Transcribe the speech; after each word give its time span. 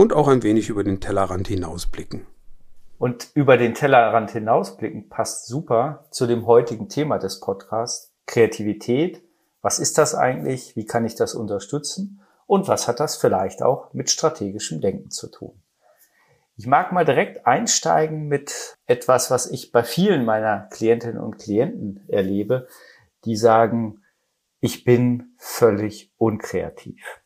und 0.00 0.14
auch 0.14 0.28
ein 0.28 0.42
wenig 0.42 0.70
über 0.70 0.82
den 0.82 0.98
Tellerrand 0.98 1.46
hinausblicken. 1.46 2.26
Und 2.98 3.28
über 3.34 3.58
den 3.58 3.74
Tellerrand 3.74 4.30
hinausblicken 4.30 5.10
passt 5.10 5.46
super 5.46 6.06
zu 6.10 6.26
dem 6.26 6.46
heutigen 6.46 6.88
Thema 6.88 7.18
des 7.18 7.38
Podcasts, 7.38 8.10
Kreativität. 8.24 9.22
Was 9.60 9.78
ist 9.78 9.98
das 9.98 10.14
eigentlich? 10.14 10.74
Wie 10.74 10.86
kann 10.86 11.04
ich 11.04 11.16
das 11.16 11.34
unterstützen? 11.34 12.22
Und 12.46 12.66
was 12.66 12.88
hat 12.88 12.98
das 12.98 13.16
vielleicht 13.16 13.62
auch 13.62 13.92
mit 13.92 14.08
strategischem 14.08 14.80
Denken 14.80 15.10
zu 15.10 15.30
tun? 15.30 15.62
Ich 16.56 16.66
mag 16.66 16.92
mal 16.92 17.04
direkt 17.04 17.46
einsteigen 17.46 18.26
mit 18.26 18.78
etwas, 18.86 19.30
was 19.30 19.50
ich 19.50 19.70
bei 19.70 19.84
vielen 19.84 20.24
meiner 20.24 20.66
Klientinnen 20.70 21.20
und 21.20 21.36
Klienten 21.36 22.08
erlebe, 22.08 22.68
die 23.26 23.36
sagen, 23.36 24.02
ich 24.60 24.82
bin 24.82 25.34
völlig 25.36 26.10
unkreativ. 26.16 27.20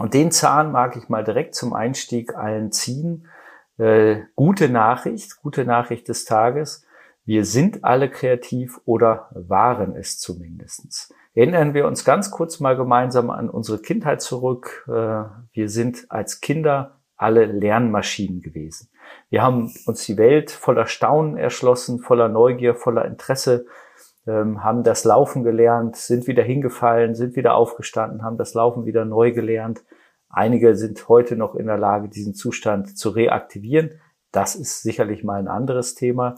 Und 0.00 0.14
den 0.14 0.30
Zahn 0.30 0.72
mag 0.72 0.96
ich 0.96 1.10
mal 1.10 1.22
direkt 1.24 1.54
zum 1.54 1.74
Einstieg 1.74 2.34
allen 2.34 2.72
ziehen. 2.72 3.28
Äh, 3.76 4.22
gute 4.34 4.70
Nachricht, 4.70 5.36
gute 5.42 5.66
Nachricht 5.66 6.08
des 6.08 6.24
Tages. 6.24 6.86
Wir 7.26 7.44
sind 7.44 7.84
alle 7.84 8.08
kreativ 8.08 8.80
oder 8.86 9.28
waren 9.34 9.94
es 9.94 10.18
zumindestens. 10.18 11.12
Erinnern 11.34 11.74
wir 11.74 11.86
uns 11.86 12.06
ganz 12.06 12.30
kurz 12.30 12.60
mal 12.60 12.78
gemeinsam 12.78 13.28
an 13.28 13.50
unsere 13.50 13.78
Kindheit 13.82 14.22
zurück. 14.22 14.86
Äh, 14.88 15.24
wir 15.52 15.68
sind 15.68 16.06
als 16.08 16.40
Kinder 16.40 17.02
alle 17.16 17.44
Lernmaschinen 17.44 18.40
gewesen. 18.40 18.88
Wir 19.28 19.42
haben 19.42 19.70
uns 19.84 20.06
die 20.06 20.16
Welt 20.16 20.50
voller 20.50 20.86
Staunen 20.86 21.36
erschlossen, 21.36 21.98
voller 21.98 22.30
Neugier, 22.30 22.74
voller 22.74 23.04
Interesse 23.04 23.66
ähm, 24.26 24.62
haben 24.62 24.82
das 24.82 25.04
Laufen 25.04 25.44
gelernt, 25.44 25.96
sind 25.96 26.26
wieder 26.26 26.42
hingefallen, 26.42 27.14
sind 27.14 27.36
wieder 27.36 27.54
aufgestanden, 27.54 28.22
haben 28.22 28.36
das 28.36 28.54
Laufen 28.54 28.84
wieder 28.84 29.04
neu 29.04 29.32
gelernt. 29.32 29.84
Einige 30.28 30.76
sind 30.76 31.08
heute 31.08 31.36
noch 31.36 31.54
in 31.54 31.66
der 31.66 31.78
Lage, 31.78 32.08
diesen 32.08 32.34
Zustand 32.34 32.96
zu 32.96 33.10
reaktivieren. 33.10 34.00
Das 34.32 34.54
ist 34.54 34.82
sicherlich 34.82 35.24
mal 35.24 35.40
ein 35.40 35.48
anderes 35.48 35.94
Thema. 35.94 36.36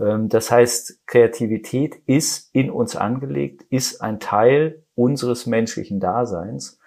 Ähm, 0.00 0.28
das 0.28 0.50
heißt, 0.50 1.06
Kreativität 1.06 1.96
ist 2.06 2.54
in 2.54 2.70
uns 2.70 2.96
angelegt, 2.96 3.62
ist 3.70 4.00
ein 4.00 4.20
Teil 4.20 4.84
unseres 4.94 5.46
menschlichen 5.46 6.00
Daseins. 6.00 6.78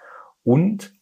Und 0.44 0.94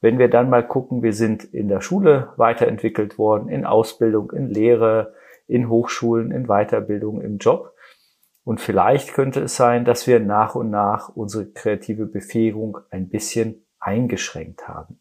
wenn 0.00 0.18
wir 0.18 0.28
dann 0.28 0.50
mal 0.50 0.66
gucken, 0.66 1.02
wir 1.02 1.12
sind 1.12 1.44
in 1.44 1.68
der 1.68 1.80
Schule 1.80 2.32
weiterentwickelt 2.36 3.18
worden, 3.18 3.48
in 3.48 3.64
Ausbildung, 3.64 4.32
in 4.32 4.48
Lehre, 4.48 5.14
in 5.46 5.68
Hochschulen, 5.68 6.30
in 6.30 6.46
Weiterbildung, 6.46 7.20
im 7.20 7.38
Job, 7.38 7.73
und 8.44 8.60
vielleicht 8.60 9.14
könnte 9.14 9.40
es 9.40 9.56
sein, 9.56 9.84
dass 9.84 10.06
wir 10.06 10.20
nach 10.20 10.54
und 10.54 10.70
nach 10.70 11.08
unsere 11.08 11.46
kreative 11.46 12.06
Befähigung 12.06 12.78
ein 12.90 13.08
bisschen 13.08 13.64
eingeschränkt 13.80 14.68
haben. 14.68 14.98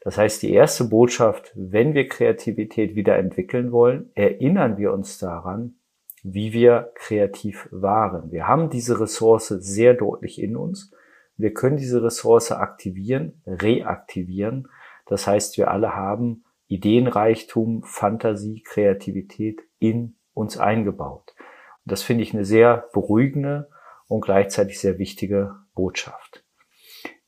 Das 0.00 0.18
heißt, 0.18 0.42
die 0.42 0.52
erste 0.52 0.84
Botschaft, 0.84 1.52
wenn 1.56 1.94
wir 1.94 2.08
Kreativität 2.08 2.94
wieder 2.94 3.16
entwickeln 3.16 3.72
wollen, 3.72 4.10
erinnern 4.14 4.76
wir 4.76 4.92
uns 4.92 5.18
daran, 5.18 5.76
wie 6.22 6.52
wir 6.52 6.92
kreativ 6.94 7.68
waren. 7.70 8.30
Wir 8.30 8.46
haben 8.46 8.70
diese 8.70 9.00
Ressource 9.00 9.48
sehr 9.48 9.94
deutlich 9.94 10.40
in 10.40 10.56
uns. 10.56 10.92
Wir 11.36 11.52
können 11.52 11.76
diese 11.76 12.02
Ressource 12.02 12.52
aktivieren, 12.52 13.42
reaktivieren. 13.46 14.68
Das 15.06 15.26
heißt, 15.26 15.58
wir 15.58 15.70
alle 15.70 15.96
haben 15.96 16.44
Ideenreichtum, 16.68 17.82
Fantasie, 17.82 18.62
Kreativität 18.62 19.62
in 19.78 20.16
uns 20.32 20.58
eingebaut. 20.58 21.33
Das 21.84 22.02
finde 22.02 22.22
ich 22.22 22.32
eine 22.32 22.44
sehr 22.44 22.88
beruhigende 22.92 23.68
und 24.06 24.22
gleichzeitig 24.22 24.80
sehr 24.80 24.98
wichtige 24.98 25.56
Botschaft. 25.74 26.44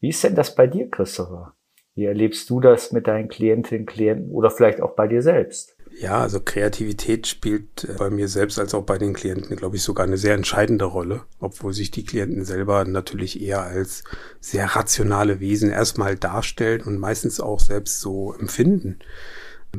Wie 0.01 0.09
ist 0.09 0.23
denn 0.25 0.35
das 0.35 0.55
bei 0.55 0.67
dir, 0.67 0.89
Christopher? 0.91 1.55
Wie 1.95 2.05
erlebst 2.05 2.51
du 2.51 2.61
das 2.61 2.93
mit 2.93 3.07
deinen 3.07 3.29
Klientinnen, 3.29 3.87
Klienten 3.87 4.31
oder 4.31 4.51
vielleicht 4.51 4.83
auch 4.83 4.95
bei 4.95 5.09
dir 5.09 5.23
selbst? 5.23 5.77
Ja, 5.99 6.21
also 6.21 6.41
Kreativität 6.41 7.27
spielt 7.27 7.85
äh, 7.85 7.95
bei 7.97 8.11
mir 8.11 8.29
selbst 8.29 8.59
als 8.59 8.75
auch 8.75 8.83
bei 8.83 8.99
den 8.99 9.15
Klienten, 9.15 9.57
glaube 9.57 9.77
ich, 9.77 9.83
sogar 9.83 10.07
eine 10.07 10.19
sehr 10.19 10.35
entscheidende 10.35 10.85
Rolle, 10.85 11.23
obwohl 11.41 11.73
sich 11.73 11.91
die 11.91 12.05
Klienten 12.05 12.45
selber 12.45 12.85
natürlich 12.85 13.41
eher 13.41 13.63
als 13.63 14.05
sehr 14.39 14.67
rationale 14.77 15.41
Wesen 15.41 15.71
erstmal 15.71 16.17
darstellen 16.17 16.83
und 16.83 16.99
meistens 16.99 17.41
auch 17.41 17.61
selbst 17.61 18.01
so 18.01 18.35
empfinden. 18.35 18.99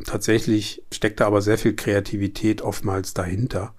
Tatsächlich 0.06 0.84
steckt 0.92 1.20
da 1.20 1.28
aber 1.28 1.42
sehr 1.42 1.60
viel 1.60 1.76
Kreativität 1.76 2.64
oftmals 2.64 3.14
dahinter 3.14 3.76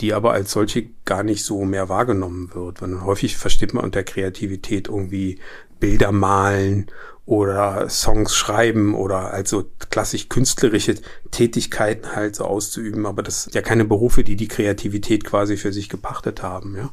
die 0.00 0.14
aber 0.14 0.32
als 0.32 0.52
solche 0.52 0.86
gar 1.04 1.22
nicht 1.22 1.44
so 1.44 1.64
mehr 1.64 1.88
wahrgenommen 1.88 2.50
wird. 2.54 2.82
Weil 2.82 3.02
häufig 3.02 3.36
versteht 3.36 3.74
man 3.74 3.84
unter 3.84 4.02
Kreativität 4.02 4.88
irgendwie 4.88 5.38
Bilder 5.78 6.12
malen 6.12 6.86
oder 7.30 7.88
Songs 7.88 8.34
schreiben 8.34 8.92
oder 8.92 9.32
also 9.32 9.70
klassisch 9.88 10.28
künstlerische 10.28 10.96
Tätigkeiten 11.30 12.16
halt 12.16 12.34
so 12.34 12.44
auszuüben. 12.44 13.06
Aber 13.06 13.22
das 13.22 13.44
sind 13.44 13.54
ja 13.54 13.62
keine 13.62 13.84
Berufe, 13.84 14.24
die 14.24 14.34
die 14.34 14.48
Kreativität 14.48 15.22
quasi 15.24 15.56
für 15.56 15.72
sich 15.72 15.88
gepachtet 15.88 16.42
haben. 16.42 16.76
Ja. 16.76 16.90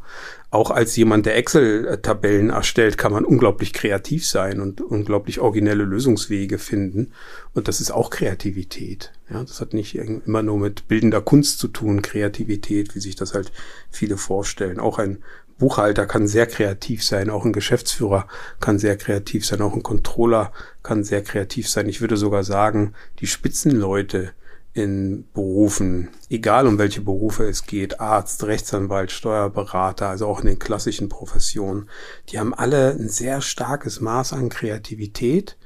Auch 0.51 0.69
als 0.69 0.95
jemand, 0.95 1.25
der 1.25 1.37
Excel-Tabellen 1.37 2.51
erstellt, 2.51 2.99
kann 2.99 3.13
man 3.13 3.25
unglaublich 3.25 3.73
kreativ 3.73 4.27
sein 4.27 4.61
und 4.61 4.79
unglaublich 4.79 5.39
originelle 5.39 5.85
Lösungswege 5.85 6.59
finden. 6.59 7.13
Und 7.55 7.67
das 7.67 7.81
ist 7.81 7.89
auch 7.89 8.11
Kreativität. 8.11 9.13
Ja, 9.31 9.41
das 9.41 9.59
hat 9.59 9.73
nicht 9.73 9.95
immer 9.95 10.43
nur 10.43 10.59
mit 10.59 10.87
bildender 10.87 11.21
Kunst 11.21 11.57
zu 11.57 11.67
tun, 11.67 12.03
Kreativität, 12.03 12.93
wie 12.93 12.99
sich 12.99 13.15
das 13.15 13.33
halt 13.33 13.51
viele 13.89 14.17
vorstellen. 14.17 14.79
Auch 14.79 14.99
ein 14.99 15.17
Buchhalter 15.57 16.05
kann 16.05 16.27
sehr 16.27 16.45
kreativ 16.45 17.03
sein, 17.03 17.29
auch 17.29 17.45
ein 17.45 17.53
Geschäftsführer 17.53 18.27
kann 18.59 18.79
sehr 18.79 18.97
kreativ 18.97 19.45
sein, 19.45 19.61
auch 19.61 19.73
ein 19.73 19.83
Controller 19.83 20.51
kann 20.83 21.03
sehr 21.03 21.23
kreativ 21.23 21.69
sein. 21.69 21.89
Ich 21.89 22.01
würde 22.01 22.17
sogar 22.17 22.43
sagen, 22.43 22.93
die 23.19 23.27
Spitzenleute 23.27 24.31
in 24.77 25.25
Berufen, 25.33 26.09
egal 26.29 26.67
um 26.67 26.77
welche 26.77 27.01
Berufe 27.01 27.45
es 27.45 27.65
geht, 27.65 27.99
Arzt, 27.99 28.43
Rechtsanwalt, 28.43 29.11
Steuerberater, 29.11 30.07
also 30.07 30.27
auch 30.27 30.41
in 30.41 30.47
den 30.47 30.59
klassischen 30.59 31.09
Professionen, 31.09 31.89
die 32.29 32.39
haben 32.39 32.53
alle 32.53 32.91
ein 32.91 33.09
sehr 33.09 33.41
starkes 33.41 33.99
Maß 34.01 34.33
an 34.33 34.49
Kreativität, 34.49 35.57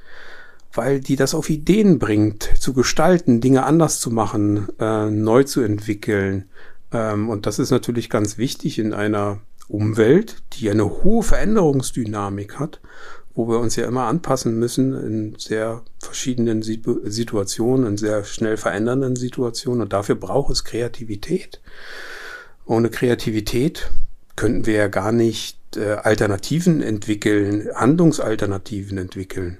weil 0.72 1.00
die 1.00 1.16
das 1.16 1.34
auf 1.34 1.50
Ideen 1.50 1.98
bringt, 1.98 2.44
zu 2.58 2.72
gestalten, 2.72 3.42
Dinge 3.42 3.64
anders 3.64 4.00
zu 4.00 4.10
machen, 4.10 4.68
äh, 4.78 5.10
neu 5.10 5.44
zu 5.44 5.60
entwickeln. 5.60 6.48
Ähm, 6.90 7.28
und 7.28 7.44
das 7.44 7.58
ist 7.58 7.70
natürlich 7.70 8.08
ganz 8.08 8.38
wichtig 8.38 8.78
in 8.78 8.94
einer 8.94 9.40
Umwelt, 9.72 10.42
die 10.52 10.68
eine 10.68 11.02
hohe 11.02 11.22
Veränderungsdynamik 11.22 12.58
hat, 12.58 12.80
wo 13.34 13.48
wir 13.48 13.58
uns 13.58 13.74
ja 13.76 13.86
immer 13.86 14.04
anpassen 14.04 14.58
müssen 14.58 14.92
in 14.92 15.34
sehr 15.38 15.82
verschiedenen 15.98 16.62
Situationen, 16.62 17.86
in 17.86 17.96
sehr 17.96 18.24
schnell 18.24 18.58
verändernden 18.58 19.16
Situationen. 19.16 19.80
Und 19.80 19.94
dafür 19.94 20.14
braucht 20.14 20.52
es 20.52 20.64
Kreativität. 20.64 21.62
Ohne 22.66 22.90
Kreativität 22.90 23.90
könnten 24.36 24.66
wir 24.66 24.74
ja 24.74 24.88
gar 24.88 25.10
nicht 25.10 25.58
äh, 25.76 25.92
Alternativen 25.94 26.82
entwickeln, 26.82 27.68
Handlungsalternativen 27.74 28.98
entwickeln. 28.98 29.58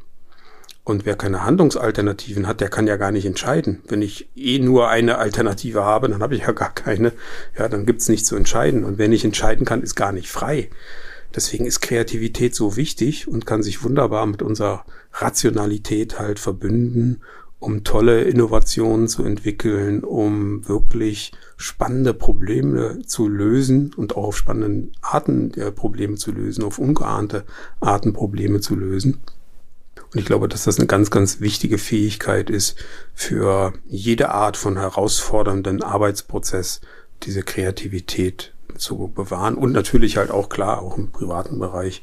Und 0.84 1.06
wer 1.06 1.14
keine 1.14 1.44
Handlungsalternativen 1.44 2.48
hat, 2.48 2.60
der 2.60 2.68
kann 2.68 2.88
ja 2.88 2.96
gar 2.96 3.12
nicht 3.12 3.24
entscheiden. 3.24 3.82
Wenn 3.86 4.02
ich 4.02 4.28
eh 4.34 4.58
nur 4.58 4.88
eine 4.88 5.18
Alternative 5.18 5.84
habe, 5.84 6.08
dann 6.08 6.22
habe 6.22 6.34
ich 6.34 6.42
ja 6.42 6.52
gar 6.52 6.74
keine. 6.74 7.12
Ja, 7.56 7.68
dann 7.68 7.86
gibt's 7.86 8.08
nichts 8.08 8.28
zu 8.28 8.34
entscheiden. 8.34 8.84
Und 8.84 8.98
wer 8.98 9.08
nicht 9.08 9.24
entscheiden 9.24 9.64
kann, 9.64 9.82
ist 9.82 9.94
gar 9.94 10.10
nicht 10.10 10.28
frei. 10.28 10.70
Deswegen 11.34 11.66
ist 11.66 11.80
Kreativität 11.80 12.54
so 12.54 12.76
wichtig 12.76 13.28
und 13.28 13.46
kann 13.46 13.62
sich 13.62 13.84
wunderbar 13.84 14.26
mit 14.26 14.42
unserer 14.42 14.84
Rationalität 15.12 16.18
halt 16.18 16.40
verbünden, 16.40 17.22
um 17.60 17.84
tolle 17.84 18.22
Innovationen 18.22 19.06
zu 19.06 19.22
entwickeln, 19.22 20.02
um 20.02 20.68
wirklich 20.68 21.30
spannende 21.56 22.12
Probleme 22.12 23.02
zu 23.06 23.28
lösen 23.28 23.94
und 23.94 24.16
auch 24.16 24.24
auf 24.24 24.36
spannenden 24.36 24.92
Arten 25.00 25.52
der 25.52 25.70
Probleme 25.70 26.16
zu 26.16 26.32
lösen, 26.32 26.64
auf 26.64 26.80
ungeahnte 26.80 27.44
Arten 27.80 28.12
Probleme 28.12 28.60
zu 28.60 28.74
lösen. 28.74 29.20
Und 30.12 30.20
ich 30.20 30.26
glaube, 30.26 30.48
dass 30.48 30.64
das 30.64 30.78
eine 30.78 30.86
ganz, 30.86 31.10
ganz 31.10 31.40
wichtige 31.40 31.78
Fähigkeit 31.78 32.50
ist 32.50 32.76
für 33.14 33.72
jede 33.86 34.30
Art 34.30 34.56
von 34.56 34.78
herausfordernden 34.78 35.82
Arbeitsprozess, 35.82 36.82
diese 37.22 37.42
Kreativität 37.42 38.52
zu 38.76 39.10
bewahren. 39.14 39.54
Und 39.54 39.72
natürlich 39.72 40.18
halt 40.18 40.30
auch 40.30 40.48
klar, 40.48 40.82
auch 40.82 40.98
im 40.98 41.12
privaten 41.12 41.58
Bereich, 41.58 42.02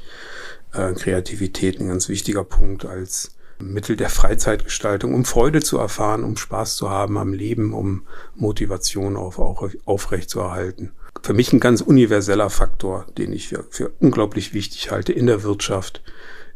äh, 0.73 0.93
Kreativität 0.93 1.79
ein 1.79 1.87
ganz 1.87 2.09
wichtiger 2.09 2.43
Punkt 2.43 2.85
als 2.85 3.35
Mittel 3.61 3.95
der 3.95 4.09
Freizeitgestaltung, 4.09 5.13
um 5.13 5.25
Freude 5.25 5.61
zu 5.61 5.77
erfahren, 5.77 6.23
um 6.23 6.37
Spaß 6.37 6.77
zu 6.77 6.89
haben 6.89 7.17
am 7.17 7.33
Leben, 7.33 7.73
um 7.73 8.03
Motivation 8.35 9.17
auf, 9.17 9.37
auch 9.37 9.69
aufrecht 9.85 10.29
zu 10.29 10.39
erhalten. 10.39 10.93
Für 11.21 11.33
mich 11.33 11.51
ein 11.51 11.59
ganz 11.59 11.81
universeller 11.81 12.49
Faktor, 12.49 13.05
den 13.17 13.33
ich 13.33 13.49
für, 13.49 13.65
für 13.69 13.91
unglaublich 13.99 14.53
wichtig 14.53 14.91
halte 14.91 15.11
in 15.11 15.25
der 15.25 15.43
Wirtschaft, 15.43 16.01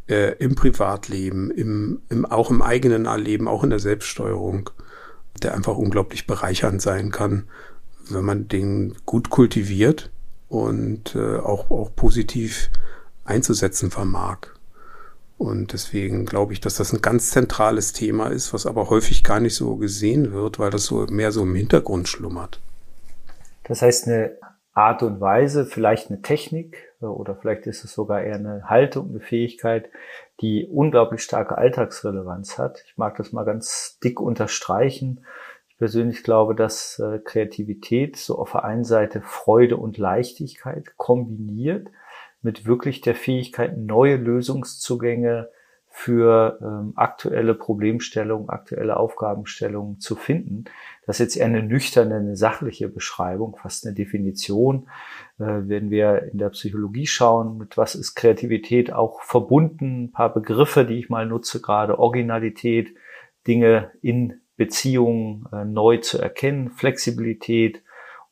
äh, 0.08 0.36
im 0.38 0.56
Privatleben, 0.56 1.52
im, 1.52 2.02
im, 2.10 2.26
auch 2.26 2.50
im 2.50 2.62
eigenen 2.62 3.06
Erleben, 3.06 3.48
auch 3.48 3.64
in 3.64 3.70
der 3.70 3.80
Selbststeuerung, 3.80 4.70
der 5.42 5.54
einfach 5.56 5.78
unglaublich 5.78 6.28
bereichernd 6.28 6.82
sein 6.82 7.12
kann, 7.12 7.48
wenn 8.10 8.26
man 8.26 8.48
den 8.48 8.96
gut 9.06 9.30
kultiviert 9.30 10.12
und 10.50 11.16
äh, 11.16 11.38
auch, 11.38 11.72
auch 11.72 11.96
positiv 11.96 12.70
einzusetzen 13.26 13.92
vermag. 13.92 14.40
Und 15.38 15.74
deswegen 15.74 16.26
glaube 16.26 16.54
ich, 16.54 16.62
dass 16.62 16.76
das 16.76 16.94
ein 16.94 17.02
ganz 17.02 17.32
zentrales 17.32 17.92
Thema 17.92 18.28
ist, 18.28 18.54
was 18.54 18.66
aber 18.66 18.90
häufig 18.90 19.24
gar 19.24 19.40
nicht 19.40 19.56
so 19.56 19.76
gesehen 19.76 20.32
wird, 20.32 20.60
weil 20.60 20.70
das 20.70 20.86
so 20.86 21.06
mehr 21.08 21.32
so 21.32 21.44
im 21.44 21.56
Hintergrund 21.56 22.08
schlummert. 22.08 22.62
Das 23.64 23.82
heißt, 23.82 24.08
eine 24.08 24.38
Art 24.74 25.04
und 25.04 25.20
Weise, 25.20 25.66
vielleicht 25.66 26.10
eine 26.10 26.22
Technik 26.22 26.78
oder 27.12 27.36
vielleicht 27.36 27.68
ist 27.68 27.84
es 27.84 27.94
sogar 27.94 28.22
eher 28.22 28.36
eine 28.36 28.70
Haltung, 28.70 29.10
eine 29.10 29.20
Fähigkeit, 29.20 29.90
die 30.42 30.68
unglaublich 30.68 31.22
starke 31.22 31.58
Alltagsrelevanz 31.58 32.58
hat. 32.58 32.84
Ich 32.86 32.98
mag 32.98 33.16
das 33.18 33.32
mal 33.32 33.44
ganz 33.44 34.00
dick 34.04 34.20
unterstreichen 34.20 35.26
persönlich 35.84 36.24
glaube, 36.24 36.56
dass 36.56 36.98
äh, 37.00 37.20
Kreativität 37.20 38.16
so 38.16 38.38
auf 38.38 38.54
der 38.54 38.64
einen 38.64 38.86
Seite 38.86 39.22
Freude 39.22 39.76
und 39.76 39.98
Leichtigkeit 39.98 40.96
kombiniert 40.96 41.90
mit 42.42 42.66
wirklich 42.66 43.02
der 43.02 43.16
Fähigkeit, 43.16 43.78
neue 43.78 44.16
Lösungszugänge 44.16 45.50
für 45.90 46.58
ähm, 46.62 46.94
aktuelle 46.96 47.54
Problemstellungen, 47.54 48.48
aktuelle 48.48 48.96
Aufgabenstellungen 48.96 50.00
zu 50.00 50.16
finden. 50.16 50.66
Das 51.06 51.18
ist 51.18 51.20
jetzt 51.20 51.36
eher 51.36 51.48
eine 51.48 51.64
nüchterne, 51.64 52.16
eine 52.16 52.36
sachliche 52.38 52.88
Beschreibung, 52.88 53.58
fast 53.62 53.86
eine 53.86 53.94
Definition. 53.94 54.88
Äh, 55.40 55.68
wenn 55.68 55.90
wir 55.90 56.24
in 56.32 56.38
der 56.38 56.50
Psychologie 56.50 57.08
schauen, 57.08 57.58
mit 57.58 57.78
was 57.78 57.96
ist 57.96 58.16
Kreativität 58.16 58.94
auch 58.94 59.22
verbunden, 59.22 60.06
ein 60.06 60.12
paar 60.12 60.34
Begriffe, 60.34 60.86
die 60.86 61.00
ich 61.00 61.10
mal 61.10 61.26
nutze, 61.26 61.62
gerade 61.62 62.00
Originalität, 62.00 62.94
Dinge 63.48 63.92
in 64.02 64.42
Beziehungen 64.56 65.48
äh, 65.52 65.66
neu 65.66 65.98
zu 65.98 66.20
erkennen, 66.20 66.70
Flexibilität, 66.70 67.84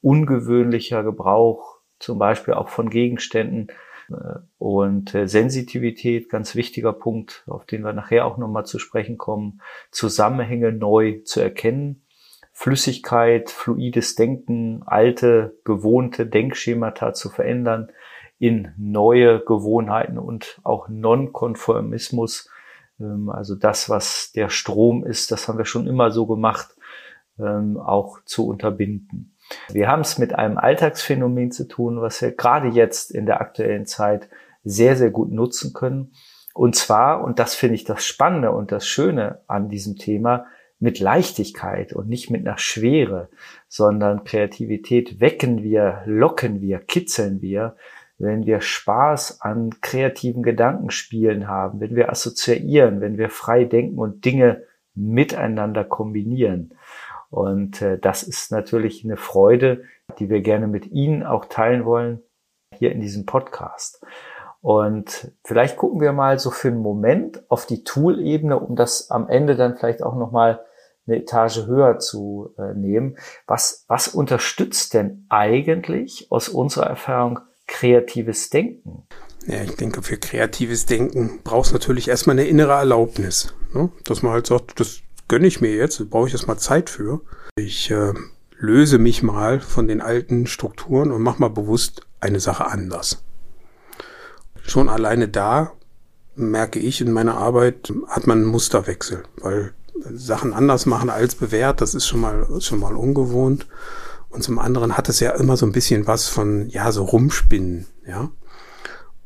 ungewöhnlicher 0.01 1.03
Gebrauch, 1.03 1.79
zum 1.99 2.19
Beispiel 2.19 2.53
auch 2.53 2.69
von 2.69 2.89
Gegenständen 2.89 3.67
äh, 4.09 4.39
und 4.59 5.09
Sensitivität, 5.09 6.29
ganz 6.29 6.55
wichtiger 6.55 6.93
Punkt, 6.93 7.43
auf 7.47 7.65
den 7.65 7.83
wir 7.83 7.93
nachher 7.93 8.25
auch 8.25 8.37
nochmal 8.37 8.65
zu 8.65 8.77
sprechen 8.77 9.17
kommen, 9.17 9.61
Zusammenhänge 9.89 10.71
neu 10.71 11.21
zu 11.23 11.41
erkennen, 11.41 12.00
Flüssigkeit, 12.61 13.49
fluides 13.49 14.13
Denken, 14.13 14.83
alte, 14.85 15.57
gewohnte 15.65 16.27
Denkschemata 16.27 17.13
zu 17.13 17.29
verändern 17.29 17.91
in 18.37 18.71
neue 18.77 19.39
Gewohnheiten 19.39 20.19
und 20.19 20.59
auch 20.63 20.87
Nonkonformismus 20.87 22.49
ähm, 23.01 23.29
also 23.29 23.55
das, 23.55 23.89
was 23.89 24.31
der 24.33 24.49
Strom 24.49 25.03
ist, 25.03 25.31
das 25.31 25.47
haben 25.47 25.57
wir 25.57 25.65
schon 25.65 25.87
immer 25.87 26.11
so 26.11 26.27
gemacht, 26.27 26.75
ähm, 27.39 27.77
auch 27.77 28.19
zu 28.25 28.47
unterbinden. 28.47 29.35
Wir 29.69 29.87
haben 29.87 30.01
es 30.01 30.19
mit 30.19 30.35
einem 30.35 30.59
Alltagsphänomen 30.59 31.51
zu 31.51 31.67
tun, 31.67 31.99
was 31.99 32.21
wir 32.21 32.31
gerade 32.31 32.67
jetzt 32.67 33.11
in 33.11 33.25
der 33.25 33.41
aktuellen 33.41 33.87
Zeit 33.87 34.29
sehr, 34.63 34.95
sehr 34.95 35.09
gut 35.09 35.31
nutzen 35.31 35.73
können. 35.73 36.13
Und 36.53 36.75
zwar, 36.75 37.23
und 37.23 37.39
das 37.39 37.55
finde 37.55 37.75
ich 37.75 37.85
das 37.85 38.05
Spannende 38.05 38.51
und 38.51 38.71
das 38.71 38.85
Schöne 38.85 39.39
an 39.47 39.67
diesem 39.67 39.95
Thema, 39.95 40.45
mit 40.81 40.99
Leichtigkeit 40.99 41.93
und 41.93 42.09
nicht 42.09 42.29
mit 42.29 42.45
einer 42.45 42.57
Schwere, 42.57 43.29
sondern 43.69 44.25
Kreativität 44.25 45.21
wecken 45.21 45.63
wir, 45.63 46.01
locken 46.05 46.59
wir, 46.61 46.79
kitzeln 46.79 47.41
wir 47.41 47.75
wenn 48.21 48.45
wir 48.45 48.61
Spaß 48.61 49.41
an 49.41 49.81
kreativen 49.81 50.43
Gedankenspielen 50.43 51.47
haben, 51.47 51.79
wenn 51.79 51.95
wir 51.95 52.09
assoziieren, 52.09 53.01
wenn 53.01 53.17
wir 53.17 53.29
frei 53.29 53.65
denken 53.65 53.97
und 53.97 54.25
Dinge 54.25 54.63
miteinander 54.93 55.83
kombinieren. 55.83 56.75
Und 57.29 57.81
äh, 57.81 57.97
das 57.97 58.23
ist 58.23 58.51
natürlich 58.51 59.03
eine 59.03 59.17
Freude, 59.17 59.83
die 60.19 60.29
wir 60.29 60.41
gerne 60.41 60.67
mit 60.67 60.87
Ihnen 60.87 61.23
auch 61.23 61.45
teilen 61.45 61.85
wollen 61.85 62.21
hier 62.75 62.91
in 62.91 62.99
diesem 62.99 63.25
Podcast. 63.25 64.03
Und 64.61 65.31
vielleicht 65.43 65.77
gucken 65.77 66.01
wir 66.01 66.11
mal 66.11 66.37
so 66.37 66.51
für 66.51 66.67
einen 66.67 66.81
Moment 66.81 67.41
auf 67.49 67.65
die 67.65 67.83
Tool-Ebene, 67.83 68.59
um 68.59 68.75
das 68.75 69.09
am 69.09 69.27
Ende 69.29 69.55
dann 69.55 69.75
vielleicht 69.75 70.03
auch 70.03 70.15
nochmal 70.15 70.63
eine 71.07 71.17
Etage 71.17 71.65
höher 71.65 71.99
zu 71.99 72.53
äh, 72.57 72.73
nehmen. 72.73 73.17
Was, 73.47 73.85
was 73.87 74.07
unterstützt 74.07 74.93
denn 74.93 75.25
eigentlich 75.29 76.27
aus 76.29 76.49
unserer 76.49 76.87
Erfahrung 76.87 77.39
kreatives 77.67 78.49
Denken? 78.49 79.07
Ja, 79.47 79.63
ich 79.63 79.75
denke, 79.75 80.03
für 80.03 80.17
kreatives 80.17 80.85
Denken 80.85 81.39
brauchst 81.43 81.71
du 81.71 81.75
natürlich 81.75 82.07
erstmal 82.07 82.35
eine 82.37 82.47
innere 82.47 82.73
Erlaubnis. 82.73 83.53
Ne? 83.73 83.89
Dass 84.03 84.21
man 84.21 84.33
halt 84.33 84.47
sagt, 84.47 84.79
das 84.79 84.99
gönne 85.27 85.47
ich 85.47 85.61
mir 85.61 85.73
jetzt, 85.73 86.09
brauche 86.09 86.27
ich 86.27 86.33
erstmal 86.33 86.59
Zeit 86.59 86.89
für. 86.89 87.21
Ich 87.55 87.89
äh, 87.89 88.13
löse 88.57 88.99
mich 88.99 89.23
mal 89.23 89.59
von 89.59 89.87
den 89.87 90.01
alten 90.01 90.45
Strukturen 90.45 91.11
und 91.11 91.23
mache 91.23 91.41
mal 91.41 91.49
bewusst 91.49 92.05
eine 92.19 92.39
Sache 92.39 92.65
anders. 92.67 93.23
Schon 94.61 94.89
alleine 94.89 95.27
da 95.27 95.71
merke 96.35 96.79
ich 96.79 97.01
in 97.01 97.11
meiner 97.11 97.37
Arbeit, 97.37 97.91
hat 98.07 98.27
man 98.27 98.39
einen 98.39 98.47
Musterwechsel, 98.47 99.23
weil 99.37 99.73
Sachen 100.13 100.53
anders 100.53 100.85
machen 100.85 101.09
als 101.09 101.35
bewährt, 101.35 101.81
das 101.81 101.93
ist 101.93 102.07
schon 102.07 102.21
mal, 102.21 102.47
schon 102.61 102.79
mal 102.79 102.95
ungewohnt. 102.95 103.67
Und 104.29 104.43
zum 104.43 104.59
anderen 104.59 104.97
hat 104.97 105.09
es 105.09 105.19
ja 105.19 105.31
immer 105.31 105.57
so 105.57 105.65
ein 105.65 105.73
bisschen 105.73 106.07
was 106.07 106.27
von, 106.27 106.69
ja, 106.69 106.91
so 106.91 107.03
rumspinnen, 107.03 107.85
ja. 108.07 108.29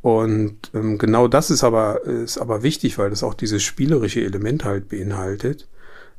Und 0.01 0.71
ähm, 0.75 0.99
genau 0.99 1.27
das 1.27 1.49
ist 1.49 1.63
aber, 1.63 2.03
ist 2.03 2.37
aber 2.37 2.61
wichtig, 2.61 2.97
weil 2.99 3.09
das 3.09 3.23
auch 3.23 3.33
dieses 3.33 3.63
spielerische 3.63 4.21
Element 4.21 4.63
halt 4.63 4.87
beinhaltet. 4.87 5.67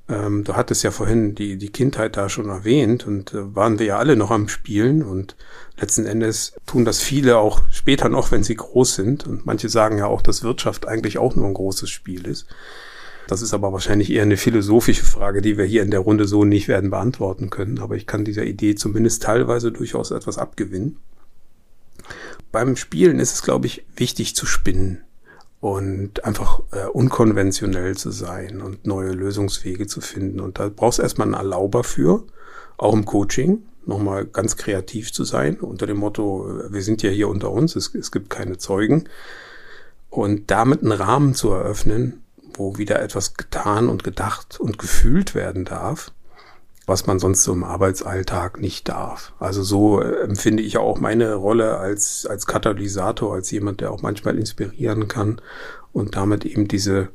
Ähm, 0.09 0.45
du 0.45 0.55
hattest 0.55 0.83
ja 0.83 0.91
vorhin 0.91 1.35
die, 1.35 1.57
die 1.57 1.71
Kindheit 1.71 2.17
da 2.17 2.29
schon 2.29 2.49
erwähnt 2.49 3.07
und 3.07 3.33
äh, 3.33 3.55
waren 3.55 3.79
wir 3.79 3.87
ja 3.87 3.99
alle 3.99 4.17
noch 4.17 4.31
am 4.31 4.49
Spielen 4.49 5.03
und 5.03 5.37
letzten 5.79 6.07
Endes 6.07 6.55
tun 6.67 6.85
das 6.85 7.01
viele 7.01 7.39
auch 7.39 7.63
später 7.71 8.09
noch, 8.09 8.31
wenn 8.31 8.45
sie 8.45 8.57
groß 8.57 8.95
sind. 8.95 9.27
Und 9.27 9.47
manche 9.47 9.69
sagen 9.69 9.99
ja 9.99 10.07
auch, 10.07 10.23
dass 10.23 10.43
Wirtschaft 10.43 10.87
eigentlich 10.87 11.19
auch 11.19 11.35
nur 11.35 11.47
ein 11.47 11.55
großes 11.55 11.91
Spiel 11.91 12.27
ist. 12.27 12.47
Das 13.27 13.43
ist 13.43 13.55
aber 13.55 13.73
wahrscheinlich 13.73 14.11
eher 14.11 14.23
eine 14.23 14.37
philosophische 14.37 15.05
Frage, 15.05 15.43
die 15.43 15.59
wir 15.59 15.65
hier 15.65 15.83
in 15.83 15.91
der 15.91 16.01
Runde 16.01 16.27
so 16.27 16.45
nicht 16.45 16.69
werden 16.69 16.91
beantworten 16.91 17.51
können. 17.51 17.81
Aber 17.81 17.97
ich 17.97 18.07
kann 18.07 18.25
dieser 18.25 18.45
Idee 18.45 18.75
zumindest 18.77 19.23
teilweise 19.23 19.73
durchaus 19.73 20.13
etwas 20.13 20.39
abgewinnen. 20.39 20.99
Beim 22.53 22.77
Spielen 22.77 23.19
ist 23.19 23.35
es, 23.35 23.43
glaube 23.43 23.67
ich, 23.67 23.85
wichtig 23.97 24.37
zu 24.37 24.47
spinnen 24.47 25.03
und 25.61 26.25
einfach 26.25 26.61
äh, 26.71 26.87
unkonventionell 26.87 27.97
zu 27.97 28.13
sein 28.13 28.61
und 28.61 28.87
neue 28.87 29.11
Lösungswege 29.11 29.87
zu 29.87 30.01
finden. 30.01 30.39
Und 30.39 30.59
da 30.59 30.69
brauchst 30.69 30.99
du 30.99 31.03
erstmal 31.03 31.27
einen 31.27 31.35
Erlauber 31.35 31.83
für, 31.83 32.25
auch 32.77 32.95
im 32.95 33.05
Coaching, 33.05 33.63
nochmal 33.87 34.27
ganz 34.27 34.57
kreativ 34.57 35.13
zu 35.13 35.25
sein, 35.25 35.59
unter 35.59 35.87
dem 35.87 35.97
Motto, 35.97 36.49
äh, 36.61 36.73
wir 36.73 36.83
sind 36.83 37.03
ja 37.03 37.11
hier 37.11 37.29
unter 37.29 37.51
uns, 37.51 37.75
es, 37.75 37.95
es 37.95 38.13
gibt 38.13 38.31
keine 38.31 38.59
Zeugen. 38.59 39.09
Und 40.09 40.51
damit 40.51 40.83
einen 40.83 40.93
Rahmen 40.93 41.35
zu 41.35 41.51
eröffnen, 41.51 42.23
wo 42.57 42.79
wieder 42.79 43.01
etwas 43.01 43.35
getan 43.35 43.89
und 43.89 44.05
gedacht 44.05 44.59
und 44.61 44.79
gefühlt 44.79 45.35
werden 45.35 45.65
darf, 45.65 46.13
was 46.87 47.07
man 47.07 47.19
sonst 47.19 47.43
so 47.43 47.53
im 47.53 47.65
Arbeitsalltag 47.65 48.61
nicht 48.61 48.89
darf. 48.89 49.33
Also 49.39 49.63
so 49.63 50.01
äh, 50.01 50.21
empfinde 50.23 50.63
ich 50.63 50.79
auch 50.79 51.01
meine 51.01 51.35
Rolle 51.35 51.79
als, 51.79 52.27
als 52.27 52.47
Katalysator, 52.47 53.35
als 53.35 53.51
jemand, 53.51 53.81
der 53.81 53.91
auch 53.91 54.03
manchmal 54.03 54.39
inspirieren 54.39 55.09
kann 55.09 55.41
und 55.93 56.17
damit 56.17 56.45
eben 56.45 56.69
diese 56.69 57.09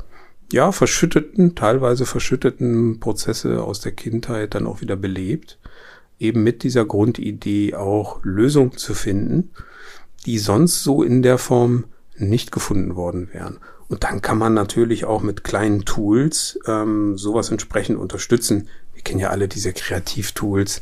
ja, 0.51 0.71
verschütteten, 0.71 1.55
teilweise 1.55 2.05
verschütteten 2.05 2.99
Prozesse 2.99 3.63
aus 3.63 3.79
der 3.79 3.93
Kindheit 3.93 4.53
dann 4.55 4.67
auch 4.67 4.81
wieder 4.81 4.97
belebt, 4.97 5.57
eben 6.19 6.43
mit 6.43 6.63
dieser 6.63 6.85
Grundidee 6.85 7.75
auch 7.75 8.19
Lösungen 8.23 8.77
zu 8.77 8.93
finden, 8.93 9.51
die 10.25 10.37
sonst 10.37 10.83
so 10.83 11.03
in 11.03 11.21
der 11.21 11.37
Form 11.37 11.85
nicht 12.17 12.51
gefunden 12.51 12.95
worden 12.95 13.29
wären. 13.31 13.57
Und 13.91 14.05
dann 14.05 14.21
kann 14.21 14.37
man 14.37 14.53
natürlich 14.53 15.03
auch 15.03 15.21
mit 15.21 15.43
kleinen 15.43 15.83
Tools 15.83 16.57
ähm, 16.65 17.17
sowas 17.17 17.51
entsprechend 17.51 17.99
unterstützen. 17.99 18.69
Wir 18.93 19.03
kennen 19.03 19.19
ja 19.19 19.31
alle 19.31 19.49
diese 19.49 19.73
Kreativtools, 19.73 20.81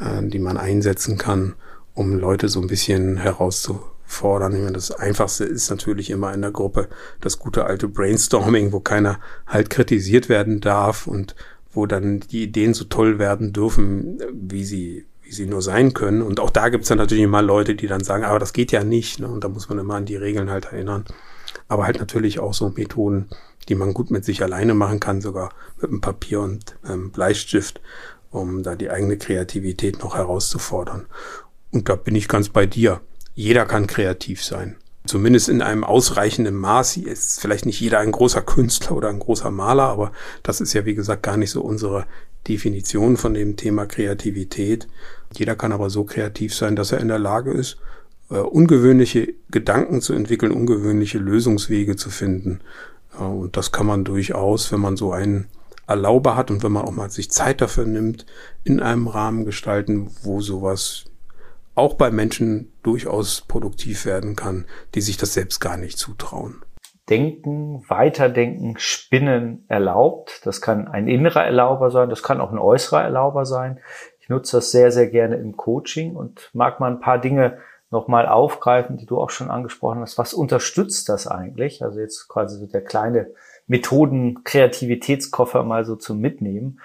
äh, 0.00 0.22
die 0.22 0.38
man 0.38 0.56
einsetzen 0.56 1.18
kann, 1.18 1.54
um 1.92 2.18
Leute 2.18 2.48
so 2.48 2.62
ein 2.62 2.66
bisschen 2.66 3.18
herauszufordern. 3.18 4.54
Ich 4.54 4.60
meine, 4.60 4.72
das 4.72 4.90
Einfachste 4.90 5.44
ist 5.44 5.68
natürlich 5.68 6.08
immer 6.08 6.32
in 6.32 6.40
der 6.40 6.50
Gruppe 6.50 6.88
das 7.20 7.38
gute 7.38 7.66
alte 7.66 7.88
Brainstorming, 7.88 8.72
wo 8.72 8.80
keiner 8.80 9.20
halt 9.46 9.68
kritisiert 9.68 10.30
werden 10.30 10.62
darf 10.62 11.06
und 11.06 11.36
wo 11.74 11.84
dann 11.84 12.20
die 12.20 12.44
Ideen 12.44 12.72
so 12.72 12.84
toll 12.84 13.18
werden 13.18 13.52
dürfen, 13.52 14.18
wie 14.32 14.64
sie 14.64 15.04
wie 15.20 15.32
sie 15.32 15.46
nur 15.46 15.60
sein 15.60 15.92
können. 15.92 16.22
Und 16.22 16.40
auch 16.40 16.50
da 16.50 16.70
gibt 16.70 16.84
es 16.84 16.88
dann 16.88 16.98
natürlich 16.98 17.24
immer 17.24 17.42
Leute, 17.42 17.74
die 17.74 17.88
dann 17.88 18.02
sagen, 18.02 18.24
aber 18.24 18.38
das 18.38 18.54
geht 18.54 18.72
ja 18.72 18.82
nicht. 18.82 19.18
Ne? 19.18 19.28
Und 19.28 19.44
da 19.44 19.48
muss 19.48 19.68
man 19.68 19.78
immer 19.78 19.96
an 19.96 20.06
die 20.06 20.16
Regeln 20.16 20.48
halt 20.48 20.66
erinnern. 20.66 21.04
Aber 21.68 21.84
halt 21.84 21.98
natürlich 21.98 22.38
auch 22.38 22.54
so 22.54 22.70
Methoden, 22.70 23.28
die 23.68 23.74
man 23.74 23.94
gut 23.94 24.10
mit 24.10 24.24
sich 24.24 24.42
alleine 24.42 24.74
machen 24.74 25.00
kann, 25.00 25.20
sogar 25.20 25.50
mit 25.80 25.90
einem 25.90 26.00
Papier 26.00 26.40
und 26.40 26.76
ähm, 26.88 27.10
Bleistift, 27.10 27.80
um 28.30 28.62
da 28.62 28.76
die 28.76 28.90
eigene 28.90 29.16
Kreativität 29.16 30.00
noch 30.00 30.16
herauszufordern. 30.16 31.06
Und 31.72 31.88
da 31.88 31.96
bin 31.96 32.14
ich 32.14 32.28
ganz 32.28 32.48
bei 32.48 32.66
dir. 32.66 33.00
Jeder 33.34 33.66
kann 33.66 33.86
kreativ 33.86 34.42
sein. 34.42 34.76
Zumindest 35.06 35.48
in 35.48 35.62
einem 35.62 35.84
ausreichenden 35.84 36.56
Maß. 36.56 36.96
Ist 36.96 37.40
vielleicht 37.40 37.66
nicht 37.66 37.80
jeder 37.80 38.00
ein 38.00 38.12
großer 38.12 38.42
Künstler 38.42 38.96
oder 38.96 39.08
ein 39.08 39.18
großer 39.18 39.50
Maler, 39.50 39.84
aber 39.84 40.12
das 40.42 40.60
ist 40.60 40.72
ja, 40.72 40.84
wie 40.84 40.94
gesagt, 40.94 41.22
gar 41.22 41.36
nicht 41.36 41.50
so 41.50 41.62
unsere 41.62 42.06
Definition 42.48 43.16
von 43.16 43.34
dem 43.34 43.56
Thema 43.56 43.86
Kreativität. 43.86 44.88
Jeder 45.34 45.56
kann 45.56 45.72
aber 45.72 45.90
so 45.90 46.04
kreativ 46.04 46.54
sein, 46.54 46.76
dass 46.76 46.92
er 46.92 47.00
in 47.00 47.08
der 47.08 47.18
Lage 47.18 47.52
ist, 47.52 47.78
äh, 48.30 48.38
ungewöhnliche 48.38 49.34
Gedanken 49.50 50.00
zu 50.00 50.12
entwickeln, 50.12 50.52
ungewöhnliche 50.52 51.18
Lösungswege 51.18 51.96
zu 51.96 52.10
finden. 52.10 52.60
Äh, 53.18 53.22
und 53.22 53.56
das 53.56 53.72
kann 53.72 53.86
man 53.86 54.04
durchaus, 54.04 54.72
wenn 54.72 54.80
man 54.80 54.96
so 54.96 55.12
einen 55.12 55.48
Erlauber 55.86 56.36
hat 56.36 56.50
und 56.50 56.62
wenn 56.62 56.72
man 56.72 56.84
auch 56.84 56.92
mal 56.92 57.10
sich 57.10 57.30
Zeit 57.30 57.60
dafür 57.60 57.84
nimmt, 57.84 58.26
in 58.64 58.80
einem 58.80 59.06
Rahmen 59.06 59.44
gestalten, 59.44 60.10
wo 60.22 60.40
sowas 60.40 61.04
auch 61.76 61.94
bei 61.94 62.10
Menschen 62.10 62.72
durchaus 62.82 63.42
produktiv 63.42 64.06
werden 64.06 64.34
kann, 64.34 64.64
die 64.94 65.00
sich 65.00 65.16
das 65.16 65.34
selbst 65.34 65.60
gar 65.60 65.76
nicht 65.76 65.98
zutrauen. 65.98 66.62
Denken, 67.08 67.84
Weiterdenken, 67.88 68.74
Spinnen 68.78 69.64
erlaubt. 69.68 70.40
Das 70.44 70.60
kann 70.60 70.88
ein 70.88 71.06
innerer 71.06 71.44
Erlauber 71.44 71.90
sein, 71.92 72.08
das 72.08 72.24
kann 72.24 72.40
auch 72.40 72.50
ein 72.50 72.58
äußerer 72.58 73.02
Erlauber 73.02 73.44
sein. 73.44 73.78
Ich 74.18 74.28
nutze 74.28 74.56
das 74.56 74.72
sehr, 74.72 74.90
sehr 74.90 75.06
gerne 75.06 75.36
im 75.36 75.56
Coaching 75.56 76.16
und 76.16 76.50
mag 76.52 76.80
mal 76.80 76.90
ein 76.90 77.00
paar 77.00 77.20
Dinge 77.20 77.58
nochmal 77.90 78.26
aufgreifen, 78.26 78.96
die 78.96 79.06
du 79.06 79.20
auch 79.20 79.30
schon 79.30 79.50
angesprochen 79.50 80.00
hast. 80.00 80.18
Was 80.18 80.34
unterstützt 80.34 81.08
das 81.08 81.26
eigentlich? 81.26 81.82
Also 81.82 82.00
jetzt 82.00 82.28
quasi 82.28 82.58
so 82.58 82.66
der 82.66 82.82
kleine 82.82 83.28
Methoden-Kreativitätskoffer 83.68 85.62
mal 85.62 85.84
so 85.84 85.96
zum 85.96 86.20
Mitnehmen. 86.20 86.80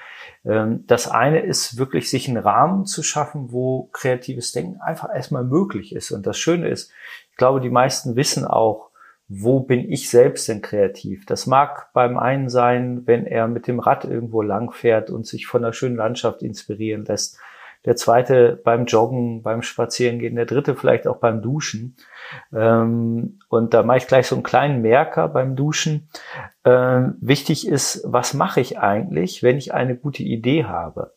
Ähm, 0.45 0.83
das 0.87 1.07
eine 1.09 1.41
ist 1.41 1.77
wirklich, 1.77 2.09
sich 2.09 2.27
einen 2.27 2.37
Rahmen 2.37 2.85
zu 2.85 3.03
schaffen, 3.03 3.51
wo 3.51 3.89
kreatives 3.93 4.51
Denken 4.51 4.79
einfach 4.81 5.09
erstmal 5.13 5.43
möglich 5.43 5.93
ist. 5.95 6.11
Und 6.11 6.27
das 6.27 6.37
Schöne 6.37 6.67
ist, 6.69 6.91
ich 7.31 7.37
glaube, 7.37 7.61
die 7.61 7.69
meisten 7.69 8.15
wissen 8.15 8.45
auch, 8.45 8.89
wo 9.33 9.61
bin 9.61 9.89
ich 9.89 10.09
selbst 10.09 10.49
denn 10.49 10.61
kreativ? 10.61 11.25
Das 11.25 11.47
mag 11.47 11.93
beim 11.93 12.17
einen 12.17 12.49
sein, 12.49 13.03
wenn 13.05 13.25
er 13.25 13.47
mit 13.47 13.65
dem 13.65 13.79
Rad 13.79 14.03
irgendwo 14.03 14.41
lang 14.41 14.71
fährt 14.71 15.09
und 15.09 15.25
sich 15.25 15.47
von 15.47 15.63
einer 15.63 15.71
schönen 15.71 15.95
Landschaft 15.95 16.43
inspirieren 16.43 17.05
lässt 17.05 17.39
der 17.85 17.95
zweite 17.95 18.59
beim 18.63 18.85
Joggen, 18.85 19.41
beim 19.41 19.61
Spazierengehen, 19.61 20.35
der 20.35 20.45
dritte 20.45 20.75
vielleicht 20.75 21.07
auch 21.07 21.17
beim 21.17 21.41
Duschen. 21.41 21.95
Ähm, 22.53 23.39
und 23.49 23.73
da 23.73 23.83
mache 23.83 23.97
ich 23.97 24.07
gleich 24.07 24.27
so 24.27 24.35
einen 24.35 24.43
kleinen 24.43 24.81
Merker 24.81 25.27
beim 25.27 25.55
Duschen. 25.55 26.09
Ähm, 26.63 27.15
wichtig 27.21 27.67
ist, 27.67 28.03
was 28.05 28.33
mache 28.33 28.61
ich 28.61 28.79
eigentlich, 28.79 29.41
wenn 29.41 29.57
ich 29.57 29.73
eine 29.73 29.95
gute 29.95 30.23
Idee 30.23 30.65
habe? 30.65 31.13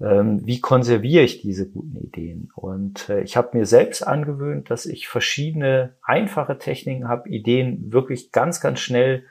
Ähm, 0.00 0.40
wie 0.44 0.60
konserviere 0.60 1.22
ich 1.22 1.42
diese 1.42 1.68
guten 1.68 1.96
Ideen? 1.98 2.50
Und 2.54 3.08
äh, 3.08 3.20
ich 3.20 3.36
habe 3.36 3.56
mir 3.56 3.66
selbst 3.66 4.02
angewöhnt, 4.02 4.70
dass 4.70 4.86
ich 4.86 5.08
verschiedene 5.08 5.94
einfache 6.02 6.58
Techniken 6.58 7.06
habe, 7.06 7.28
Ideen 7.28 7.92
wirklich 7.92 8.32
ganz, 8.32 8.60
ganz 8.60 8.80
schnell 8.80 9.24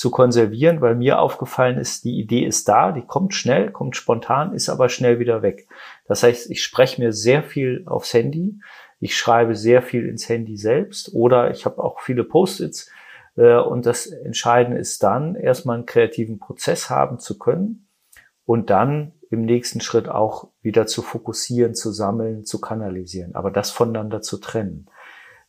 zu 0.00 0.10
konservieren, 0.10 0.80
weil 0.80 0.94
mir 0.94 1.18
aufgefallen 1.18 1.76
ist, 1.76 2.04
die 2.04 2.18
Idee 2.18 2.46
ist 2.46 2.66
da, 2.70 2.90
die 2.90 3.04
kommt 3.04 3.34
schnell, 3.34 3.70
kommt 3.70 3.96
spontan, 3.96 4.54
ist 4.54 4.70
aber 4.70 4.88
schnell 4.88 5.18
wieder 5.18 5.42
weg. 5.42 5.68
Das 6.06 6.22
heißt, 6.22 6.50
ich 6.50 6.62
spreche 6.62 7.02
mir 7.02 7.12
sehr 7.12 7.42
viel 7.42 7.82
aufs 7.84 8.14
Handy, 8.14 8.58
ich 8.98 9.14
schreibe 9.14 9.54
sehr 9.54 9.82
viel 9.82 10.08
ins 10.08 10.26
Handy 10.26 10.56
selbst 10.56 11.12
oder 11.12 11.50
ich 11.50 11.66
habe 11.66 11.84
auch 11.84 12.00
viele 12.00 12.24
Post-its 12.24 12.90
äh, 13.36 13.56
und 13.56 13.84
das 13.84 14.06
Entscheidende 14.06 14.78
ist 14.78 15.02
dann, 15.02 15.34
erstmal 15.34 15.76
einen 15.76 15.84
kreativen 15.84 16.38
Prozess 16.38 16.88
haben 16.88 17.18
zu 17.18 17.36
können 17.36 17.86
und 18.46 18.70
dann 18.70 19.12
im 19.28 19.44
nächsten 19.44 19.82
Schritt 19.82 20.08
auch 20.08 20.48
wieder 20.62 20.86
zu 20.86 21.02
fokussieren, 21.02 21.74
zu 21.74 21.92
sammeln, 21.92 22.46
zu 22.46 22.58
kanalisieren, 22.58 23.34
aber 23.34 23.50
das 23.50 23.70
voneinander 23.70 24.22
zu 24.22 24.38
trennen. 24.38 24.86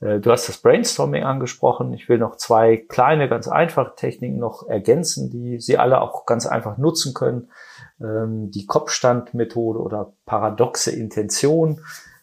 Äh, 0.01 0.19
du 0.19 0.31
hast 0.31 0.49
das 0.49 0.57
Brainstorming 0.57 1.23
angesprochen. 1.23 1.93
Ich 1.93 2.09
will 2.09 2.17
noch 2.17 2.35
zwei 2.35 2.77
kleine, 2.77 3.29
ganz 3.29 3.47
einfache 3.47 3.95
Techniken 3.95 4.39
noch 4.39 4.67
ergänzen, 4.67 5.29
die 5.29 5.59
Sie 5.59 5.77
alle 5.77 6.01
auch 6.01 6.25
ganz 6.25 6.45
einfach 6.45 6.77
nutzen 6.77 7.13
können. 7.13 7.49
Ähm, 8.01 8.51
die 8.51 8.65
Kopfstandmethode 8.65 9.79
oder 9.79 10.13
paradoxe 10.25 10.91
Intention. 10.91 11.81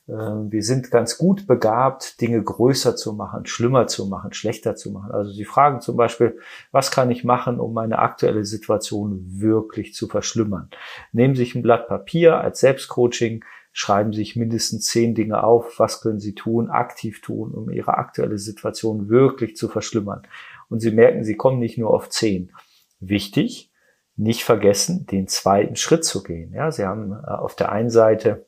Ähm, 0.09 0.51
wir 0.51 0.63
sind 0.63 0.91
ganz 0.91 1.19
gut 1.19 1.47
begabt, 1.47 2.21
Dinge 2.21 2.43
größer 2.43 2.97
zu 2.97 3.13
machen, 3.13 3.47
schlimmer 3.47 3.87
zu 3.87 4.07
machen, 4.07 4.33
schlechter 4.33 4.75
zu 4.75 4.91
machen. 4.91 5.13
Also 5.13 5.31
Sie 5.31 5.45
fragen 5.45 5.81
zum 5.81 5.97
Beispiel, 5.97 6.39
was 6.73 6.91
kann 6.91 7.11
ich 7.11 7.25
machen, 7.25 7.61
um 7.61 7.75
meine 7.75 7.99
aktuelle 7.99 8.45
Situation 8.45 9.23
wirklich 9.27 9.95
zu 9.95 10.09
verschlimmern? 10.09 10.71
Nehmen 11.13 11.35
Sie 11.35 11.45
sich 11.45 11.55
ein 11.55 11.63
Blatt 11.63 11.89
Papier 11.89 12.39
als 12.39 12.61
Selbstcoaching, 12.61 13.45
schreiben 13.79 14.13
sich 14.13 14.35
mindestens 14.35 14.87
zehn 14.87 15.15
Dinge 15.15 15.45
auf, 15.45 15.79
was 15.79 16.01
können 16.01 16.19
sie 16.19 16.35
tun, 16.35 16.69
aktiv 16.69 17.21
tun, 17.21 17.55
um 17.55 17.71
ihre 17.71 17.97
aktuelle 17.97 18.37
Situation 18.37 19.09
wirklich 19.09 19.55
zu 19.55 19.69
verschlimmern. 19.69 20.23
Und 20.69 20.81
sie 20.81 20.91
merken, 20.91 21.23
sie 21.23 21.37
kommen 21.37 21.61
nicht 21.61 21.79
nur 21.79 21.95
auf 21.95 22.09
zehn. 22.09 22.51
Wichtig, 22.99 23.71
nicht 24.17 24.43
vergessen, 24.43 25.07
den 25.07 25.29
zweiten 25.29 25.77
Schritt 25.77 26.05
zu 26.05 26.25
gehen. 26.25 26.53
Ja, 26.53 26.73
sie 26.73 26.85
haben 26.85 27.13
äh, 27.13 27.31
auf 27.31 27.55
der 27.55 27.71
einen 27.71 27.89
Seite 27.89 28.47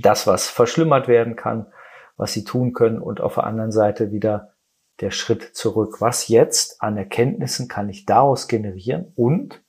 das, 0.00 0.26
was 0.26 0.48
verschlimmert 0.48 1.06
werden 1.06 1.36
kann, 1.36 1.68
was 2.16 2.32
sie 2.32 2.42
tun 2.42 2.72
können 2.72 2.98
und 2.98 3.20
auf 3.20 3.34
der 3.34 3.44
anderen 3.44 3.70
Seite 3.70 4.10
wieder 4.10 4.50
der 4.98 5.12
Schritt 5.12 5.54
zurück. 5.54 6.00
Was 6.00 6.26
jetzt 6.26 6.82
an 6.82 6.96
Erkenntnissen 6.96 7.68
kann 7.68 7.88
ich 7.88 8.04
daraus 8.04 8.48
generieren 8.48 9.12
und 9.14 9.62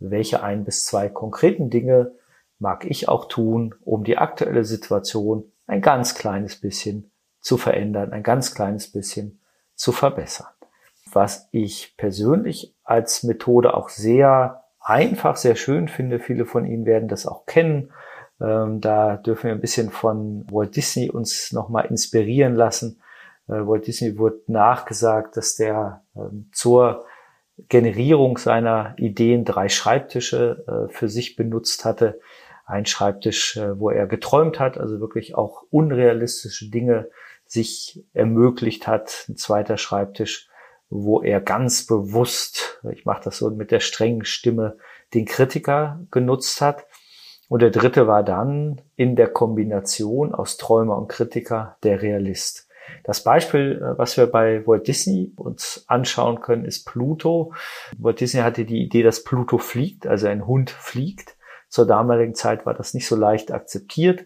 welche 0.00 0.42
ein 0.42 0.64
bis 0.64 0.84
zwei 0.84 1.08
konkreten 1.08 1.70
Dinge 1.70 2.16
mag 2.58 2.84
ich 2.84 3.08
auch 3.08 3.26
tun, 3.26 3.74
um 3.84 4.04
die 4.04 4.18
aktuelle 4.18 4.64
Situation 4.64 5.50
ein 5.66 5.80
ganz 5.80 6.14
kleines 6.14 6.60
bisschen 6.60 7.10
zu 7.40 7.56
verändern, 7.56 8.12
ein 8.12 8.22
ganz 8.22 8.54
kleines 8.54 8.90
bisschen 8.90 9.40
zu 9.74 9.92
verbessern. 9.92 10.48
Was 11.12 11.48
ich 11.52 11.96
persönlich 11.96 12.74
als 12.82 13.22
Methode 13.22 13.74
auch 13.74 13.88
sehr 13.88 14.64
einfach, 14.80 15.36
sehr 15.36 15.56
schön 15.56 15.88
finde, 15.88 16.18
viele 16.18 16.46
von 16.46 16.64
Ihnen 16.64 16.86
werden 16.86 17.08
das 17.08 17.26
auch 17.26 17.46
kennen. 17.46 17.92
Ähm, 18.40 18.80
da 18.80 19.16
dürfen 19.16 19.44
wir 19.44 19.52
ein 19.52 19.60
bisschen 19.60 19.90
von 19.90 20.46
Walt 20.50 20.76
Disney 20.76 21.10
uns 21.10 21.52
nochmal 21.52 21.86
inspirieren 21.86 22.54
lassen. 22.54 23.00
Äh, 23.48 23.66
Walt 23.66 23.86
Disney 23.86 24.18
wurde 24.18 24.40
nachgesagt, 24.46 25.36
dass 25.36 25.56
der 25.56 26.02
ähm, 26.14 26.50
zur 26.52 27.04
Generierung 27.68 28.36
seiner 28.36 28.94
Ideen 28.98 29.44
drei 29.44 29.68
Schreibtische 29.68 30.64
äh, 30.66 30.92
für 30.92 31.08
sich 31.08 31.36
benutzt 31.36 31.84
hatte 31.84 32.20
ein 32.66 32.84
Schreibtisch, 32.84 33.56
äh, 33.56 33.78
wo 33.78 33.90
er 33.90 34.06
geträumt 34.06 34.60
hat, 34.60 34.76
also 34.76 35.00
wirklich 35.00 35.34
auch 35.34 35.62
unrealistische 35.70 36.68
Dinge 36.68 37.08
sich 37.46 38.04
ermöglicht 38.12 38.86
hat. 38.86 39.24
Ein 39.28 39.36
zweiter 39.36 39.78
Schreibtisch, 39.78 40.48
wo 40.90 41.22
er 41.22 41.40
ganz 41.40 41.86
bewusst, 41.86 42.80
ich 42.92 43.04
mache 43.04 43.22
das 43.24 43.38
so 43.38 43.50
mit 43.50 43.70
der 43.70 43.80
strengen 43.80 44.24
Stimme, 44.24 44.76
den 45.14 45.24
Kritiker 45.24 46.00
genutzt 46.10 46.60
hat. 46.60 46.86
Und 47.48 47.62
der 47.62 47.70
dritte 47.70 48.08
war 48.08 48.24
dann 48.24 48.82
in 48.96 49.14
der 49.14 49.28
Kombination 49.28 50.34
aus 50.34 50.56
Träumer 50.56 50.98
und 50.98 51.08
Kritiker 51.08 51.76
der 51.84 52.02
Realist. 52.02 52.68
Das 53.04 53.22
Beispiel, 53.22 53.80
äh, 53.80 53.98
was 53.98 54.16
wir 54.16 54.26
bei 54.26 54.66
Walt 54.66 54.88
Disney 54.88 55.32
uns 55.36 55.84
anschauen 55.86 56.40
können, 56.40 56.64
ist 56.64 56.84
Pluto. 56.84 57.52
Walt 57.98 58.20
Disney 58.20 58.40
hatte 58.40 58.64
die 58.64 58.82
Idee, 58.82 59.04
dass 59.04 59.22
Pluto 59.22 59.58
fliegt, 59.58 60.06
also 60.08 60.26
ein 60.26 60.46
Hund 60.46 60.70
fliegt. 60.70 61.35
Zur 61.76 61.86
damaligen 61.86 62.34
Zeit 62.34 62.64
war 62.64 62.72
das 62.72 62.94
nicht 62.94 63.06
so 63.06 63.16
leicht 63.16 63.52
akzeptiert. 63.52 64.24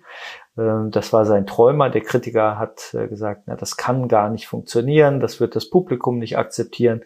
Ähm, 0.57 0.93
das 0.93 1.13
war 1.13 1.27
sein 1.27 1.47
Träumer. 1.47 1.91
Der 1.91 2.01
Kritiker 2.01 2.61
hat 2.61 2.95
äh, 2.95 3.09
gesagt, 3.09 3.43
na, 3.47 3.57
das 3.57 3.77
kann 3.77 4.07
gar 4.07 4.31
nicht 4.31 4.47
funktionieren, 4.47 5.19
das 5.19 5.41
wird 5.41 5.57
das 5.57 5.69
Publikum 5.69 6.21
nicht 6.21 6.39
akzeptieren. 6.39 7.03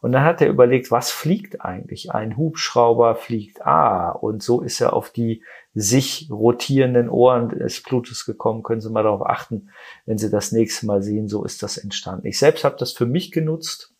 Und 0.00 0.12
dann 0.12 0.22
hat 0.22 0.40
er 0.40 0.50
überlegt, 0.50 0.92
was 0.92 1.10
fliegt 1.10 1.62
eigentlich? 1.62 2.12
Ein 2.12 2.36
Hubschrauber 2.36 3.16
fliegt. 3.16 3.66
Ah, 3.66 4.10
und 4.10 4.40
so 4.40 4.60
ist 4.60 4.80
er 4.80 4.92
auf 4.92 5.10
die 5.10 5.42
sich 5.74 6.28
rotierenden 6.30 7.08
Ohren 7.08 7.48
des 7.48 7.82
Plutus 7.82 8.24
gekommen. 8.24 8.62
Können 8.62 8.80
Sie 8.80 8.90
mal 8.90 9.02
darauf 9.02 9.26
achten, 9.26 9.70
wenn 10.06 10.16
Sie 10.16 10.30
das 10.30 10.52
nächste 10.52 10.86
Mal 10.86 11.02
sehen, 11.02 11.26
so 11.26 11.44
ist 11.44 11.64
das 11.64 11.76
entstanden. 11.76 12.28
Ich 12.28 12.38
selbst 12.38 12.62
habe 12.62 12.76
das 12.78 12.92
für 12.92 13.06
mich 13.06 13.32
genutzt 13.32 13.96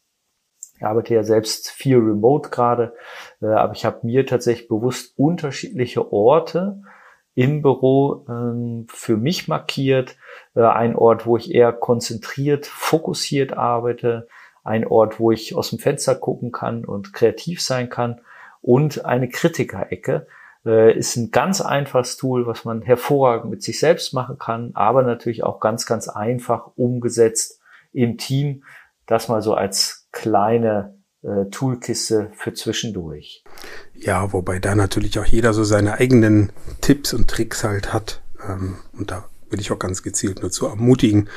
ich 0.78 0.85
arbeite 0.85 1.14
ja 1.14 1.25
selbst 1.25 1.70
viel 1.70 1.97
remote 1.97 2.50
gerade, 2.50 2.94
äh, 3.42 3.47
aber 3.47 3.73
ich 3.73 3.85
habe 3.85 4.06
mir 4.06 4.26
tatsächlich 4.26 4.68
bewusst 4.68 5.18
unterschiedliche 5.18 6.12
Orte 6.12 6.80
im 7.35 7.62
Büro 7.62 8.25
ähm, 8.28 8.87
für 8.88 9.16
mich 9.16 9.49
markiert. 9.49 10.16
Äh, 10.54 10.62
ein 10.62 10.94
Ort, 10.94 11.26
wo 11.26 11.37
ich 11.37 11.52
eher 11.52 11.73
konzentriert, 11.73 12.66
fokussiert 12.66 13.54
arbeite. 13.56 14.28
Ein 14.62 14.87
Ort, 14.87 15.18
wo 15.18 15.32
ich 15.32 15.56
aus 15.56 15.70
dem 15.70 15.80
Fenster 15.80 16.14
gucken 16.14 16.52
kann 16.52 16.85
und 16.85 17.12
kreativ 17.12 17.61
sein 17.61 17.90
kann. 17.90 18.20
Und 18.61 19.04
eine 19.04 19.28
Kritikerecke 19.28 20.28
äh, 20.64 20.97
ist 20.97 21.16
ein 21.16 21.32
ganz 21.32 21.61
einfaches 21.61 22.16
Tool, 22.16 22.47
was 22.47 22.64
man 22.64 22.82
hervorragend 22.82 23.50
mit 23.50 23.62
sich 23.64 23.80
selbst 23.80 24.14
machen 24.14 24.38
kann, 24.38 24.73
aber 24.75 25.02
natürlich 25.02 25.42
auch 25.42 25.58
ganz, 25.58 25.87
ganz 25.87 26.08
einfach 26.08 26.70
umgesetzt 26.76 27.61
im 27.92 28.16
Team. 28.16 28.62
Das 29.06 29.28
mal 29.28 29.42
so 29.42 29.54
als 29.54 29.98
kleine 30.12 30.99
äh, 31.23 31.50
Toolkiste 31.50 32.31
für 32.35 32.55
zwischendurch. 32.55 33.45
Ja, 33.95 34.33
wobei 34.33 34.59
da 34.59 34.75
natürlich 34.75 35.19
auch 35.19 35.25
jeder 35.25 35.53
so 35.53 35.65
seine 35.65 35.95
eigenen 35.95 36.53
Tipps 36.81 37.12
und 37.12 37.29
Tricks 37.29 37.65
halt 37.65 37.93
hat. 37.93 38.23
Ähm, 38.47 38.79
und 38.93 39.11
da 39.11 39.29
will 39.50 39.61
ich 39.61 39.73
auch 39.73 39.79
ganz 39.79 40.03
gezielt 40.03 40.43
nur 40.43 40.50
zu 40.50 40.67
ermutigen. 40.67 41.29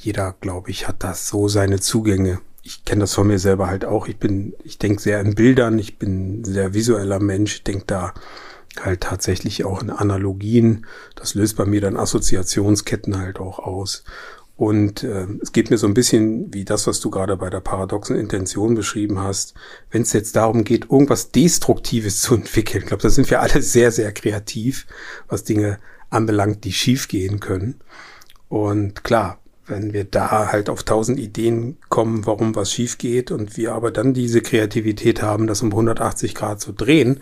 Jeder, 0.00 0.34
glaube 0.40 0.70
ich, 0.70 0.88
hat 0.88 1.02
das 1.04 1.28
so 1.28 1.48
seine 1.48 1.80
Zugänge. 1.80 2.40
Ich 2.62 2.84
kenne 2.84 3.02
das 3.02 3.14
von 3.14 3.26
mir 3.26 3.38
selber 3.38 3.68
halt 3.68 3.84
auch. 3.84 4.08
Ich 4.08 4.18
bin, 4.18 4.54
ich 4.64 4.78
denke 4.78 5.00
sehr 5.00 5.20
in 5.20 5.34
Bildern, 5.34 5.78
ich 5.78 5.98
bin 5.98 6.44
sehr 6.44 6.74
visueller 6.74 7.20
Mensch, 7.20 7.56
ich 7.56 7.64
denke 7.64 7.84
da 7.86 8.12
halt 8.80 9.02
tatsächlich 9.02 9.64
auch 9.64 9.82
in 9.82 9.90
Analogien. 9.90 10.86
Das 11.14 11.34
löst 11.34 11.56
bei 11.56 11.64
mir 11.64 11.80
dann 11.80 11.96
Assoziationsketten 11.96 13.18
halt 13.18 13.38
auch 13.38 13.58
aus. 13.58 14.04
Und 14.58 15.04
äh, 15.04 15.28
es 15.40 15.52
geht 15.52 15.70
mir 15.70 15.78
so 15.78 15.86
ein 15.86 15.94
bisschen 15.94 16.52
wie 16.52 16.64
das, 16.64 16.88
was 16.88 16.98
du 16.98 17.10
gerade 17.10 17.36
bei 17.36 17.48
der 17.48 17.60
paradoxen 17.60 18.16
Intention 18.16 18.74
beschrieben 18.74 19.20
hast. 19.20 19.54
Wenn 19.92 20.02
es 20.02 20.12
jetzt 20.12 20.34
darum 20.34 20.64
geht, 20.64 20.90
irgendwas 20.90 21.30
Destruktives 21.30 22.20
zu 22.22 22.34
entwickeln, 22.34 22.82
ich 22.82 22.88
glaube, 22.88 23.04
da 23.04 23.08
sind 23.08 23.30
wir 23.30 23.40
alle 23.40 23.62
sehr, 23.62 23.92
sehr 23.92 24.10
kreativ, 24.10 24.88
was 25.28 25.44
Dinge 25.44 25.78
anbelangt, 26.10 26.64
die 26.64 26.72
schiefgehen 26.72 27.38
können. 27.38 27.76
Und 28.48 29.04
klar, 29.04 29.38
wenn 29.68 29.92
wir 29.92 30.02
da 30.02 30.50
halt 30.50 30.70
auf 30.70 30.82
tausend 30.82 31.20
Ideen 31.20 31.76
kommen, 31.88 32.26
warum 32.26 32.56
was 32.56 32.72
schief 32.72 32.98
geht 32.98 33.30
und 33.30 33.56
wir 33.56 33.74
aber 33.74 33.92
dann 33.92 34.12
diese 34.12 34.40
Kreativität 34.40 35.22
haben, 35.22 35.46
das 35.46 35.62
um 35.62 35.70
180 35.70 36.34
Grad 36.34 36.60
zu 36.60 36.72
drehen, 36.72 37.20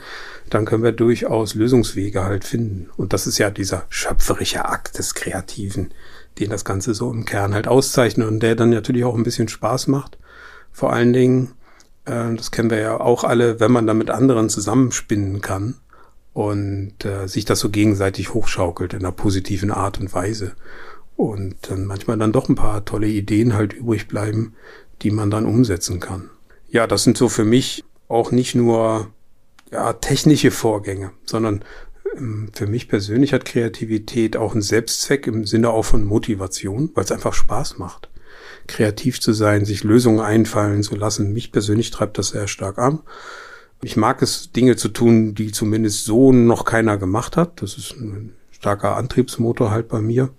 dann 0.48 0.64
können 0.64 0.84
wir 0.84 0.92
durchaus 0.92 1.54
Lösungswege 1.54 2.24
halt 2.24 2.44
finden. 2.44 2.88
Und 2.96 3.12
das 3.12 3.26
ist 3.26 3.36
ja 3.36 3.50
dieser 3.50 3.84
schöpferische 3.90 4.64
Akt 4.64 4.96
des 4.96 5.12
Kreativen, 5.12 5.90
den 6.38 6.50
das 6.50 6.64
Ganze 6.64 6.94
so 6.94 7.10
im 7.10 7.24
Kern 7.24 7.54
halt 7.54 7.68
auszeichnet 7.68 8.28
und 8.28 8.40
der 8.40 8.54
dann 8.54 8.70
natürlich 8.70 9.04
auch 9.04 9.14
ein 9.14 9.24
bisschen 9.24 9.48
Spaß 9.48 9.86
macht. 9.88 10.18
Vor 10.72 10.92
allen 10.92 11.12
Dingen, 11.12 11.52
äh, 12.04 12.34
das 12.34 12.50
kennen 12.50 12.70
wir 12.70 12.78
ja 12.78 13.00
auch 13.00 13.24
alle, 13.24 13.60
wenn 13.60 13.72
man 13.72 13.86
da 13.86 13.94
mit 13.94 14.10
anderen 14.10 14.48
zusammenspinnen 14.48 15.40
kann 15.40 15.76
und 16.32 17.04
äh, 17.04 17.26
sich 17.26 17.44
das 17.44 17.60
so 17.60 17.70
gegenseitig 17.70 18.34
hochschaukelt 18.34 18.92
in 18.92 19.00
einer 19.00 19.12
positiven 19.12 19.70
Art 19.70 19.98
und 19.98 20.12
Weise 20.12 20.52
und 21.16 21.56
dann 21.70 21.86
manchmal 21.86 22.18
dann 22.18 22.32
doch 22.32 22.48
ein 22.48 22.54
paar 22.54 22.84
tolle 22.84 23.08
Ideen 23.08 23.54
halt 23.54 23.72
übrig 23.72 24.06
bleiben, 24.06 24.54
die 25.02 25.10
man 25.10 25.30
dann 25.30 25.46
umsetzen 25.46 25.98
kann. 26.00 26.30
Ja, 26.68 26.86
das 26.86 27.04
sind 27.04 27.16
so 27.16 27.28
für 27.28 27.44
mich 27.44 27.84
auch 28.08 28.32
nicht 28.32 28.54
nur 28.54 29.08
ja, 29.72 29.94
technische 29.94 30.50
Vorgänge, 30.50 31.12
sondern 31.24 31.64
für 32.52 32.66
mich 32.66 32.88
persönlich 32.88 33.32
hat 33.32 33.44
Kreativität 33.44 34.36
auch 34.36 34.52
einen 34.52 34.62
Selbstzweck 34.62 35.26
im 35.26 35.46
Sinne 35.46 35.70
auch 35.70 35.84
von 35.84 36.04
Motivation, 36.04 36.90
weil 36.94 37.04
es 37.04 37.12
einfach 37.12 37.34
Spaß 37.34 37.78
macht. 37.78 38.08
Kreativ 38.66 39.20
zu 39.20 39.32
sein, 39.32 39.64
sich 39.64 39.84
Lösungen 39.84 40.20
einfallen 40.20 40.82
zu 40.82 40.96
lassen. 40.96 41.32
Mich 41.32 41.52
persönlich 41.52 41.90
treibt 41.90 42.18
das 42.18 42.28
sehr 42.28 42.48
stark 42.48 42.78
an. 42.78 43.00
Ich 43.82 43.96
mag 43.96 44.22
es, 44.22 44.50
Dinge 44.52 44.76
zu 44.76 44.88
tun, 44.88 45.34
die 45.34 45.52
zumindest 45.52 46.04
so 46.04 46.32
noch 46.32 46.64
keiner 46.64 46.96
gemacht 46.96 47.36
hat. 47.36 47.62
Das 47.62 47.76
ist 47.76 47.92
ein 47.96 48.32
starker 48.50 48.96
Antriebsmotor 48.96 49.70
halt 49.70 49.88
bei 49.88 50.00
mir. 50.00 50.30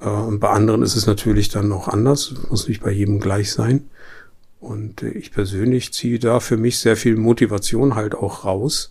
Äh, 0.00 0.08
und 0.08 0.40
bei 0.40 0.50
anderen 0.50 0.82
ist 0.82 0.96
es 0.96 1.06
natürlich 1.06 1.48
dann 1.48 1.68
noch 1.68 1.88
anders, 1.88 2.34
muss 2.50 2.68
nicht 2.68 2.82
bei 2.82 2.90
jedem 2.90 3.20
gleich 3.20 3.52
sein. 3.52 3.88
Und 4.60 5.02
äh, 5.02 5.10
ich 5.10 5.32
persönlich 5.32 5.92
ziehe 5.92 6.18
da 6.18 6.40
für 6.40 6.56
mich 6.56 6.78
sehr 6.78 6.96
viel 6.96 7.16
Motivation 7.16 7.94
halt 7.94 8.14
auch 8.14 8.44
raus. 8.44 8.90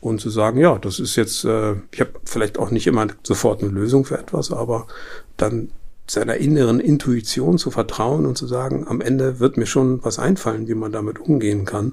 Und 0.00 0.20
zu 0.20 0.30
sagen, 0.30 0.58
ja, 0.60 0.78
das 0.78 0.98
ist 0.98 1.16
jetzt, 1.16 1.44
äh, 1.44 1.74
ich 1.90 2.00
habe 2.00 2.12
vielleicht 2.24 2.58
auch 2.58 2.70
nicht 2.70 2.86
immer 2.86 3.06
sofort 3.22 3.62
eine 3.62 3.72
Lösung 3.72 4.04
für 4.04 4.18
etwas, 4.18 4.52
aber 4.52 4.86
dann 5.36 5.70
seiner 6.08 6.36
inneren 6.36 6.80
Intuition 6.80 7.58
zu 7.58 7.70
vertrauen 7.70 8.26
und 8.26 8.38
zu 8.38 8.46
sagen, 8.46 8.86
am 8.86 9.00
Ende 9.00 9.40
wird 9.40 9.56
mir 9.56 9.66
schon 9.66 10.04
was 10.04 10.18
einfallen, 10.18 10.68
wie 10.68 10.74
man 10.74 10.92
damit 10.92 11.18
umgehen 11.18 11.64
kann. 11.64 11.92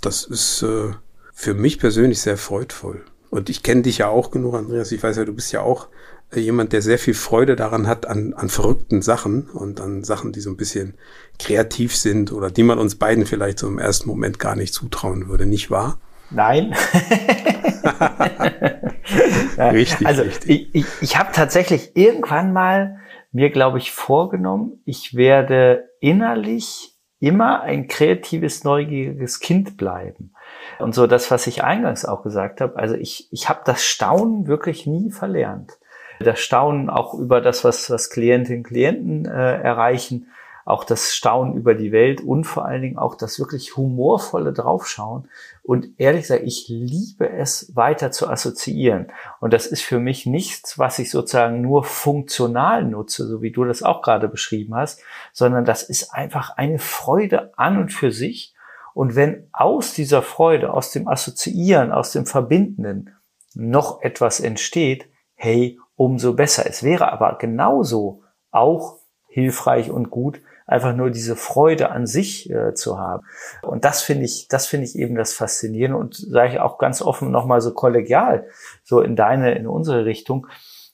Das 0.00 0.24
ist 0.24 0.62
äh, 0.62 0.92
für 1.32 1.54
mich 1.54 1.78
persönlich 1.78 2.20
sehr 2.20 2.36
freudvoll. 2.36 3.02
Und 3.30 3.48
ich 3.48 3.62
kenne 3.62 3.82
dich 3.82 3.98
ja 3.98 4.08
auch 4.08 4.30
genug, 4.30 4.54
Andreas. 4.54 4.92
Ich 4.92 5.02
weiß 5.02 5.16
ja, 5.16 5.24
du 5.24 5.32
bist 5.32 5.52
ja 5.52 5.62
auch 5.62 5.88
jemand, 6.34 6.72
der 6.72 6.82
sehr 6.82 6.98
viel 6.98 7.14
Freude 7.14 7.56
daran 7.56 7.86
hat 7.86 8.06
an, 8.06 8.32
an 8.34 8.48
verrückten 8.48 9.02
Sachen 9.02 9.44
und 9.50 9.80
an 9.80 10.04
Sachen, 10.04 10.32
die 10.32 10.40
so 10.40 10.50
ein 10.50 10.56
bisschen 10.56 10.94
kreativ 11.38 11.96
sind 11.96 12.32
oder 12.32 12.50
die 12.50 12.62
man 12.62 12.78
uns 12.78 12.94
beiden 12.94 13.26
vielleicht 13.26 13.58
so 13.58 13.68
im 13.68 13.78
ersten 13.78 14.08
Moment 14.08 14.38
gar 14.38 14.56
nicht 14.56 14.72
zutrauen 14.72 15.28
würde, 15.28 15.46
nicht 15.46 15.70
wahr? 15.70 15.98
Nein. 16.34 16.74
richtig. 19.58 20.06
Also 20.06 20.22
richtig. 20.22 20.50
ich, 20.50 20.74
ich, 20.74 20.86
ich 21.00 21.18
habe 21.18 21.32
tatsächlich 21.32 21.96
irgendwann 21.96 22.52
mal 22.52 22.98
mir, 23.32 23.50
glaube 23.50 23.78
ich, 23.78 23.92
vorgenommen, 23.92 24.82
ich 24.84 25.16
werde 25.16 25.88
innerlich 26.00 26.94
immer 27.18 27.62
ein 27.62 27.86
kreatives, 27.88 28.64
neugieriges 28.64 29.40
Kind 29.40 29.76
bleiben. 29.76 30.34
Und 30.78 30.94
so 30.94 31.06
das, 31.06 31.30
was 31.30 31.46
ich 31.46 31.64
eingangs 31.64 32.04
auch 32.04 32.22
gesagt 32.22 32.60
habe, 32.60 32.76
also 32.76 32.94
ich, 32.94 33.28
ich 33.32 33.48
habe 33.48 33.60
das 33.64 33.84
Staunen 33.84 34.46
wirklich 34.46 34.86
nie 34.86 35.10
verlernt 35.10 35.78
das 36.22 36.40
Staunen 36.40 36.90
auch 36.90 37.14
über 37.14 37.40
das, 37.40 37.64
was, 37.64 37.90
was 37.90 38.10
Klientinnen 38.10 38.60
und 38.60 38.66
Klienten 38.66 39.26
äh, 39.26 39.60
erreichen, 39.60 40.28
auch 40.64 40.84
das 40.84 41.14
Staunen 41.14 41.54
über 41.54 41.74
die 41.74 41.92
Welt 41.92 42.20
und 42.20 42.44
vor 42.44 42.64
allen 42.64 42.82
Dingen 42.82 42.98
auch 42.98 43.14
das 43.14 43.38
wirklich 43.38 43.76
humorvolle 43.76 44.52
Draufschauen. 44.52 45.28
Und 45.62 45.88
ehrlich 45.98 46.22
gesagt, 46.22 46.42
ich 46.44 46.66
liebe 46.68 47.28
es, 47.28 47.74
weiter 47.74 48.10
zu 48.10 48.28
assoziieren. 48.28 49.08
Und 49.40 49.52
das 49.52 49.66
ist 49.66 49.82
für 49.82 49.98
mich 49.98 50.26
nichts, 50.26 50.78
was 50.78 50.98
ich 50.98 51.10
sozusagen 51.10 51.60
nur 51.60 51.84
funktional 51.84 52.84
nutze, 52.84 53.26
so 53.26 53.42
wie 53.42 53.52
du 53.52 53.64
das 53.64 53.82
auch 53.82 54.02
gerade 54.02 54.28
beschrieben 54.28 54.74
hast, 54.74 55.00
sondern 55.32 55.64
das 55.64 55.82
ist 55.82 56.12
einfach 56.12 56.56
eine 56.56 56.78
Freude 56.78 57.56
an 57.58 57.78
und 57.78 57.92
für 57.92 58.12
sich. 58.12 58.54
Und 58.94 59.16
wenn 59.16 59.48
aus 59.52 59.94
dieser 59.94 60.22
Freude, 60.22 60.72
aus 60.72 60.90
dem 60.90 61.08
Assoziieren, 61.08 61.92
aus 61.92 62.12
dem 62.12 62.26
Verbindenden 62.26 63.14
noch 63.54 64.02
etwas 64.02 64.40
entsteht, 64.40 65.08
hey, 65.34 65.78
umso 65.96 66.34
besser. 66.34 66.64
Es 66.66 66.82
wäre 66.82 67.12
aber 67.12 67.38
genauso 67.38 68.22
auch 68.50 68.98
hilfreich 69.28 69.90
und 69.90 70.10
gut, 70.10 70.40
einfach 70.66 70.94
nur 70.94 71.10
diese 71.10 71.36
Freude 71.36 71.90
an 71.90 72.06
sich 72.06 72.50
äh, 72.50 72.74
zu 72.74 72.98
haben. 72.98 73.26
Und 73.62 73.84
das 73.84 74.02
finde 74.02 74.24
ich, 74.24 74.48
das 74.48 74.66
finde 74.66 74.86
ich 74.86 74.96
eben 74.96 75.14
das 75.14 75.32
Faszinierende 75.34 75.98
und 75.98 76.14
sage 76.14 76.52
ich 76.54 76.60
auch 76.60 76.78
ganz 76.78 77.02
offen 77.02 77.30
nochmal 77.30 77.60
so 77.60 77.72
kollegial, 77.72 78.46
so 78.82 79.00
in 79.00 79.16
deine, 79.16 79.54
in 79.54 79.66
unsere 79.66 80.04
Richtung. 80.04 80.46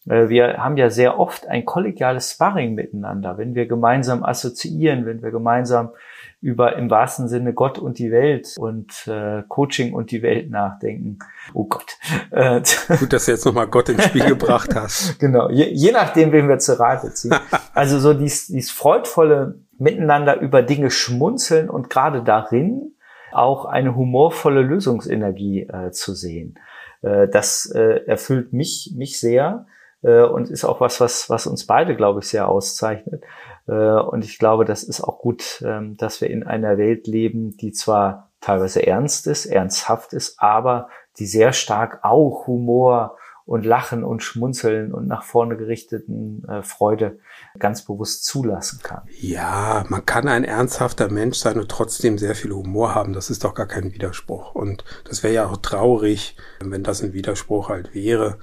Äh, 0.09 0.29
wir 0.29 0.59
haben 0.59 0.77
ja 0.77 0.91
sehr 0.91 1.19
oft 1.19 1.47
ein 1.47 1.65
kollegiales 1.65 2.33
Sparring 2.33 2.75
miteinander, 2.75 3.39
wenn 3.39 3.55
wir 3.55 3.67
gemeinsam 3.67 4.25
assoziieren, 4.25 5.07
wenn 5.07 5.23
wir 5.23 5.31
gemeinsam 5.31 5.91
über 6.41 6.77
im 6.77 6.89
wahrsten 6.89 7.29
Sinne 7.29 7.53
Gott 7.53 7.79
und 7.79 7.99
die 7.99 8.13
Welt 8.13 8.55
und 8.59 9.07
äh, 9.09 9.43
Coaching 9.49 9.93
und 9.93 10.13
die 10.13 10.23
Welt 10.23 10.51
nachdenken. 10.51 11.19
Oh 11.53 11.65
Gott. 11.65 11.99
Äh, 12.31 12.63
Gut, 12.99 13.13
dass 13.13 13.27
du 13.27 13.33
jetzt 13.33 13.45
nochmal 13.45 13.67
Gott 13.67 13.89
ins 13.89 14.05
Spiel 14.05 14.25
gebracht 14.25 14.75
hast. 14.75 15.19
Genau, 15.19 15.51
je, 15.51 15.65
je 15.65 15.91
nachdem, 15.91 16.33
wen 16.33 16.49
wir 16.49 16.59
zu 16.59 16.79
Rate 16.79 17.13
ziehen. 17.13 17.35
Also 17.75 17.99
so 17.99 18.15
dies, 18.15 18.47
dies 18.49 18.71
freudvolle 18.71 19.61
Miteinander 19.79 20.41
über 20.41 20.63
Dinge 20.63 20.91
schmunzeln 20.91 21.71
und 21.71 21.91
gerade 21.91 22.23
darin 22.23 22.95
auch 23.33 23.65
eine 23.65 23.95
humorvolle 23.95 24.63
Lösungsenergie 24.63 25.63
äh, 25.63 25.91
zu 25.91 26.15
sehen. 26.15 26.59
Äh, 27.03 27.29
das 27.29 27.67
äh, 27.67 28.05
erfüllt 28.07 28.53
mich, 28.53 28.95
mich 28.97 29.21
sehr 29.21 29.67
äh, 30.03 30.23
und 30.23 30.51
ist 30.51 30.65
auch 30.65 30.81
was, 30.81 31.01
was, 31.01 31.31
was 31.31 31.47
uns 31.47 31.67
beide, 31.67 31.97
glaube 31.97 32.21
ich, 32.21 32.27
sehr 32.27 32.49
auszeichnet. 32.49 33.25
Äh, 33.69 33.73
und 33.73 34.25
ich 34.25 34.39
glaube, 34.39 34.65
das 34.65 34.83
ist 34.83 35.01
auch 35.01 35.19
gut, 35.19 35.63
ähm, 35.65 35.97
dass 35.97 36.21
wir 36.21 36.31
in 36.31 36.43
einer 36.43 36.79
Welt 36.79 37.07
leben, 37.07 37.57
die 37.57 37.73
zwar 37.73 38.31
teilweise 38.41 38.87
ernst 38.87 39.27
ist, 39.27 39.47
ernsthaft 39.47 40.13
ist, 40.13 40.41
aber 40.41 40.89
die 41.19 41.27
sehr 41.27 41.53
stark 41.53 42.01
auch 42.03 42.47
Humor 42.47 43.17
und 43.45 43.65
Lachen 43.65 44.05
und 44.05 44.23
Schmunzeln 44.23 44.93
und 44.93 45.07
nach 45.09 45.23
vorne 45.23 45.57
gerichteten 45.57 46.45
äh, 46.47 46.63
Freude 46.63 47.19
ganz 47.59 47.83
bewusst 47.83 48.27
zulassen 48.27 48.81
kann. 48.83 49.03
Ja, 49.19 49.85
man 49.89 50.05
kann 50.05 50.29
ein 50.29 50.45
ernsthafter 50.45 51.11
Mensch 51.11 51.39
sein 51.39 51.59
und 51.59 51.71
trotzdem 51.71 52.19
sehr 52.19 52.35
viel 52.35 52.53
Humor 52.53 52.95
haben. 52.95 53.15
Das 53.15 53.31
ist 53.31 53.45
doch 53.45 53.55
gar 53.55 53.67
kein 53.67 53.95
Widerspruch. 53.95 54.55
Und 54.55 54.85
das 55.09 55.23
wäre 55.23 55.33
ja 55.33 55.47
auch 55.47 55.57
traurig, 55.57 56.37
wenn 56.61 56.83
das 56.83 57.03
ein 57.03 57.15
Widerspruch 57.15 57.71
halt 57.71 57.95
wäre. 57.95 58.37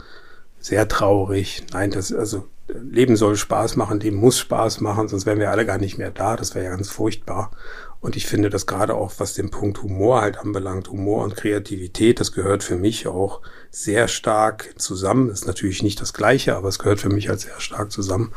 Sehr 0.59 0.87
traurig. 0.87 1.67
Nein, 1.71 1.91
das, 1.91 2.11
also 2.11 2.47
Leben 2.67 3.15
soll 3.15 3.35
Spaß 3.35 3.75
machen, 3.75 3.99
Leben 3.99 4.17
muss 4.17 4.39
Spaß 4.39 4.81
machen, 4.81 5.07
sonst 5.07 5.25
wären 5.25 5.39
wir 5.39 5.51
alle 5.51 5.65
gar 5.65 5.77
nicht 5.77 5.97
mehr 5.97 6.11
da. 6.11 6.35
Das 6.35 6.55
wäre 6.55 6.65
ja 6.65 6.71
ganz 6.71 6.89
furchtbar. 6.89 7.51
Und 8.01 8.15
ich 8.15 8.27
finde 8.27 8.49
das 8.49 8.67
gerade 8.67 8.95
auch, 8.95 9.13
was 9.17 9.33
den 9.33 9.49
Punkt 9.49 9.81
Humor 9.81 10.21
halt 10.21 10.37
anbelangt, 10.37 10.89
Humor 10.89 11.23
und 11.23 11.35
Kreativität, 11.35 12.19
das 12.19 12.31
gehört 12.31 12.63
für 12.63 12.75
mich 12.75 13.07
auch 13.07 13.41
sehr 13.71 14.07
stark 14.07 14.75
zusammen. 14.77 15.29
Ist 15.29 15.47
natürlich 15.47 15.81
nicht 15.81 16.01
das 16.01 16.13
Gleiche, 16.13 16.55
aber 16.55 16.69
es 16.69 16.79
gehört 16.79 16.99
für 16.99 17.09
mich 17.09 17.29
halt 17.29 17.39
sehr 17.39 17.59
stark 17.59 17.91
zusammen. 17.91 18.31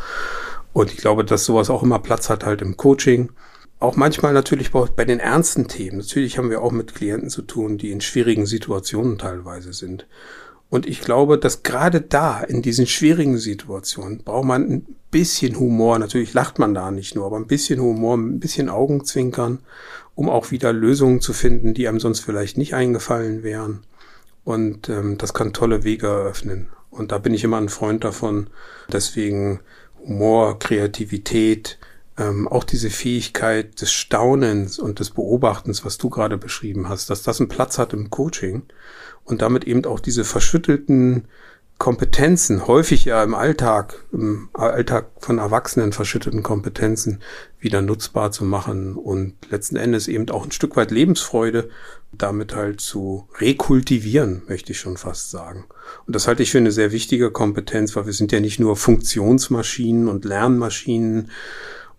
Und 0.72 0.92
ich 0.92 0.98
glaube, 0.98 1.24
dass 1.24 1.44
sowas 1.44 1.70
auch 1.70 1.82
immer 1.82 1.98
Platz 1.98 2.30
hat 2.30 2.44
halt 2.44 2.62
im 2.62 2.76
Coaching. 2.76 3.30
Auch 3.78 3.96
manchmal 3.96 4.32
natürlich 4.32 4.72
bei 4.72 5.04
den 5.04 5.20
ernsten 5.20 5.68
Themen. 5.68 5.98
Natürlich 5.98 6.36
haben 6.36 6.50
wir 6.50 6.62
auch 6.62 6.72
mit 6.72 6.94
Klienten 6.94 7.30
zu 7.30 7.42
tun, 7.42 7.78
die 7.78 7.92
in 7.92 8.00
schwierigen 8.00 8.46
Situationen 8.46 9.18
teilweise 9.18 9.72
sind. 9.72 10.06
Und 10.70 10.86
ich 10.86 11.00
glaube, 11.00 11.38
dass 11.38 11.62
gerade 11.62 12.00
da, 12.00 12.40
in 12.40 12.60
diesen 12.60 12.86
schwierigen 12.86 13.38
Situationen, 13.38 14.18
braucht 14.18 14.44
man 14.44 14.70
ein 14.70 14.96
bisschen 15.10 15.58
Humor. 15.58 15.98
Natürlich 15.98 16.34
lacht 16.34 16.58
man 16.58 16.74
da 16.74 16.90
nicht 16.90 17.14
nur, 17.14 17.24
aber 17.26 17.36
ein 17.36 17.46
bisschen 17.46 17.80
Humor, 17.80 18.16
ein 18.16 18.38
bisschen 18.38 18.68
Augenzwinkern, 18.68 19.60
um 20.14 20.28
auch 20.28 20.50
wieder 20.50 20.72
Lösungen 20.72 21.20
zu 21.20 21.32
finden, 21.32 21.72
die 21.72 21.88
einem 21.88 22.00
sonst 22.00 22.20
vielleicht 22.20 22.58
nicht 22.58 22.74
eingefallen 22.74 23.42
wären. 23.42 23.80
Und 24.44 24.88
ähm, 24.88 25.16
das 25.16 25.32
kann 25.32 25.52
tolle 25.52 25.84
Wege 25.84 26.06
eröffnen. 26.06 26.68
Und 26.90 27.12
da 27.12 27.18
bin 27.18 27.34
ich 27.34 27.44
immer 27.44 27.58
ein 27.58 27.68
Freund 27.68 28.04
davon. 28.04 28.48
Deswegen 28.92 29.60
Humor, 30.04 30.58
Kreativität, 30.58 31.78
ähm, 32.18 32.48
auch 32.48 32.64
diese 32.64 32.90
Fähigkeit 32.90 33.80
des 33.80 33.92
Staunens 33.92 34.78
und 34.78 35.00
des 35.00 35.10
Beobachtens, 35.10 35.84
was 35.84 35.98
du 35.98 36.10
gerade 36.10 36.36
beschrieben 36.36 36.88
hast, 36.88 37.10
dass 37.10 37.22
das 37.22 37.40
einen 37.40 37.48
Platz 37.48 37.78
hat 37.78 37.92
im 37.92 38.10
Coaching 38.10 38.62
und 39.28 39.42
damit 39.42 39.64
eben 39.64 39.84
auch 39.84 40.00
diese 40.00 40.24
verschüttelten 40.24 41.24
Kompetenzen, 41.78 42.66
häufig 42.66 43.04
ja 43.04 43.22
im 43.22 43.36
Alltag, 43.36 44.04
im 44.12 44.48
Alltag 44.52 45.10
von 45.20 45.38
Erwachsenen 45.38 45.92
verschütteten 45.92 46.42
Kompetenzen 46.42 47.20
wieder 47.60 47.82
nutzbar 47.82 48.32
zu 48.32 48.44
machen 48.44 48.94
und 48.94 49.34
letzten 49.48 49.76
Endes 49.76 50.08
eben 50.08 50.28
auch 50.30 50.44
ein 50.44 50.50
Stück 50.50 50.74
weit 50.76 50.90
Lebensfreude 50.90 51.68
damit 52.10 52.54
halt 52.54 52.80
zu 52.80 53.28
rekultivieren, 53.38 54.42
möchte 54.48 54.72
ich 54.72 54.80
schon 54.80 54.96
fast 54.96 55.30
sagen. 55.30 55.66
Und 56.06 56.16
das 56.16 56.26
halte 56.26 56.42
ich 56.42 56.50
für 56.50 56.58
eine 56.58 56.72
sehr 56.72 56.90
wichtige 56.90 57.30
Kompetenz, 57.30 57.94
weil 57.94 58.06
wir 58.06 58.12
sind 58.12 58.32
ja 58.32 58.40
nicht 58.40 58.58
nur 58.58 58.76
Funktionsmaschinen 58.76 60.08
und 60.08 60.24
Lernmaschinen 60.24 61.30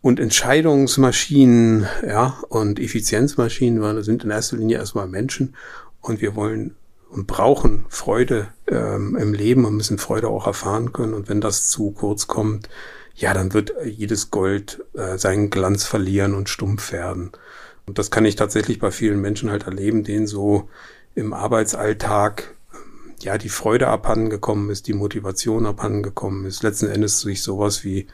und 0.02 0.20
Entscheidungsmaschinen, 0.20 1.88
ja, 2.06 2.40
und 2.50 2.80
Effizienzmaschinen, 2.80 3.82
wir 3.82 4.04
sind 4.04 4.24
in 4.24 4.32
erster 4.32 4.58
Linie 4.58 4.78
erstmal 4.78 5.08
Menschen 5.08 5.56
und 6.02 6.22
wir 6.22 6.36
wollen 6.36 6.76
und 7.10 7.28
brauchen 7.28 7.86
Freude 7.90 8.50
ähm, 8.68 9.16
im 9.16 9.34
Leben 9.34 9.66
und 9.66 9.76
müssen 9.76 9.98
Freude 9.98 10.28
auch 10.28 10.48
erfahren 10.48 10.94
können. 10.94 11.14
Und 11.14 11.30
wenn 11.30 11.42
das 11.42 11.70
zu 11.70 11.92
kurz 11.92 12.28
kommt, 12.28 12.70
ja, 13.16 13.34
dann 13.34 13.54
wird 13.54 13.74
jedes 13.84 14.32
Gold 14.32 14.84
äh, 14.94 15.18
seinen 15.18 15.50
Glanz 15.50 15.86
verlieren 15.86 16.34
und 16.34 16.50
stumpf 16.50 16.92
werden. 16.92 17.32
Und 17.86 17.98
das 17.98 18.12
kann 18.12 18.26
ich 18.26 18.36
tatsächlich 18.36 18.80
bei 18.80 18.92
vielen 18.92 19.20
Menschen 19.20 19.50
halt 19.50 19.64
erleben, 19.64 20.04
denen 20.04 20.28
so 20.28 20.70
im 21.16 21.34
Arbeitsalltag 21.34 22.56
ähm, 22.74 23.14
ja 23.20 23.38
die 23.38 23.50
Freude 23.50 23.88
abhanden 23.88 24.30
gekommen 24.30 24.70
ist, 24.70 24.88
die 24.88 24.94
Motivation 24.94 25.66
abhanden 25.66 26.04
gekommen 26.04 26.46
ist, 26.46 26.64
letzten 26.64 26.88
Endes 26.88 27.22
sich 27.22 27.42
sowas 27.42 27.84
wie 27.84 28.08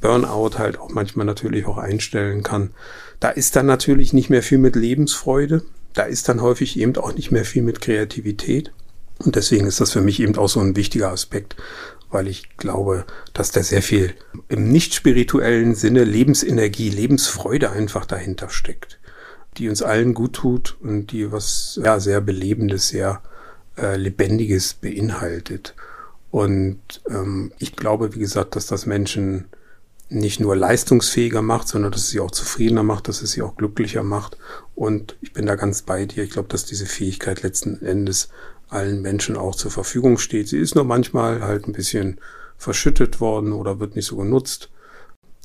Burnout 0.00 0.58
halt 0.58 0.78
auch 0.78 0.90
manchmal 0.90 1.26
natürlich 1.26 1.66
auch 1.66 1.78
einstellen 1.78 2.42
kann. 2.42 2.70
Da 3.20 3.30
ist 3.30 3.56
dann 3.56 3.66
natürlich 3.66 4.12
nicht 4.12 4.30
mehr 4.30 4.42
viel 4.42 4.58
mit 4.58 4.76
Lebensfreude 4.76 5.62
da 5.94 6.02
ist 6.02 6.28
dann 6.28 6.40
häufig 6.40 6.78
eben 6.78 6.96
auch 6.96 7.14
nicht 7.14 7.30
mehr 7.30 7.44
viel 7.44 7.62
mit 7.62 7.80
Kreativität. 7.80 8.72
Und 9.18 9.36
deswegen 9.36 9.66
ist 9.66 9.80
das 9.80 9.92
für 9.92 10.00
mich 10.00 10.20
eben 10.20 10.36
auch 10.36 10.48
so 10.48 10.60
ein 10.60 10.76
wichtiger 10.76 11.10
Aspekt, 11.10 11.56
weil 12.10 12.28
ich 12.28 12.56
glaube, 12.56 13.04
dass 13.32 13.50
da 13.50 13.62
sehr 13.62 13.82
viel 13.82 14.14
im 14.48 14.68
nicht 14.68 14.94
spirituellen 14.94 15.74
Sinne 15.74 16.04
Lebensenergie, 16.04 16.90
Lebensfreude 16.90 17.70
einfach 17.70 18.04
dahinter 18.04 18.48
steckt, 18.48 18.98
die 19.58 19.68
uns 19.68 19.82
allen 19.82 20.14
gut 20.14 20.34
tut 20.34 20.76
und 20.80 21.12
die 21.12 21.30
was 21.30 21.78
ja, 21.82 22.00
sehr 22.00 22.20
Belebendes, 22.20 22.88
sehr 22.88 23.22
äh, 23.76 23.96
Lebendiges 23.96 24.74
beinhaltet. 24.74 25.74
Und 26.30 26.80
ähm, 27.08 27.52
ich 27.58 27.76
glaube, 27.76 28.14
wie 28.14 28.20
gesagt, 28.20 28.56
dass 28.56 28.66
das 28.66 28.86
Menschen 28.86 29.46
nicht 30.12 30.40
nur 30.40 30.56
leistungsfähiger 30.56 31.42
macht, 31.42 31.68
sondern 31.68 31.92
dass 31.92 32.02
es 32.02 32.10
sie 32.10 32.20
auch 32.20 32.30
zufriedener 32.30 32.82
macht, 32.82 33.08
dass 33.08 33.22
es 33.22 33.32
sie 33.32 33.42
auch 33.42 33.56
glücklicher 33.56 34.02
macht. 34.02 34.36
Und 34.74 35.16
ich 35.20 35.32
bin 35.32 35.46
da 35.46 35.54
ganz 35.56 35.82
bei 35.82 36.06
dir. 36.06 36.22
Ich 36.24 36.30
glaube, 36.30 36.48
dass 36.48 36.64
diese 36.64 36.86
Fähigkeit 36.86 37.42
letzten 37.42 37.80
Endes 37.82 38.28
allen 38.68 39.02
Menschen 39.02 39.36
auch 39.36 39.54
zur 39.54 39.70
Verfügung 39.70 40.18
steht. 40.18 40.48
Sie 40.48 40.58
ist 40.58 40.74
nur 40.74 40.84
manchmal 40.84 41.42
halt 41.42 41.66
ein 41.66 41.72
bisschen 41.72 42.18
verschüttet 42.56 43.20
worden 43.20 43.52
oder 43.52 43.80
wird 43.80 43.96
nicht 43.96 44.06
so 44.06 44.16
genutzt. 44.16 44.70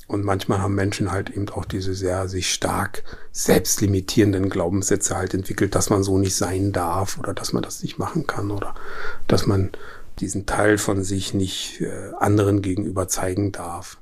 Und 0.06 0.24
manchmal 0.24 0.60
haben 0.60 0.74
Menschen 0.74 1.12
halt 1.12 1.28
eben 1.28 1.48
auch 1.50 1.66
diese 1.66 1.94
sehr 1.94 2.28
sich 2.28 2.50
stark 2.50 3.04
selbstlimitierenden 3.30 4.48
Glaubenssätze 4.48 5.16
halt 5.16 5.34
entwickelt, 5.34 5.74
dass 5.74 5.90
man 5.90 6.02
so 6.02 6.16
nicht 6.16 6.34
sein 6.34 6.72
darf 6.72 7.18
oder 7.18 7.34
dass 7.34 7.52
man 7.52 7.62
das 7.62 7.82
nicht 7.82 7.98
machen 7.98 8.26
kann 8.26 8.50
oder 8.50 8.74
dass 9.26 9.46
man 9.46 9.70
diesen 10.18 10.46
Teil 10.46 10.78
von 10.78 11.04
sich 11.04 11.34
nicht 11.34 11.82
äh, 11.82 12.12
anderen 12.18 12.62
gegenüber 12.62 13.06
zeigen 13.08 13.52
darf. 13.52 13.98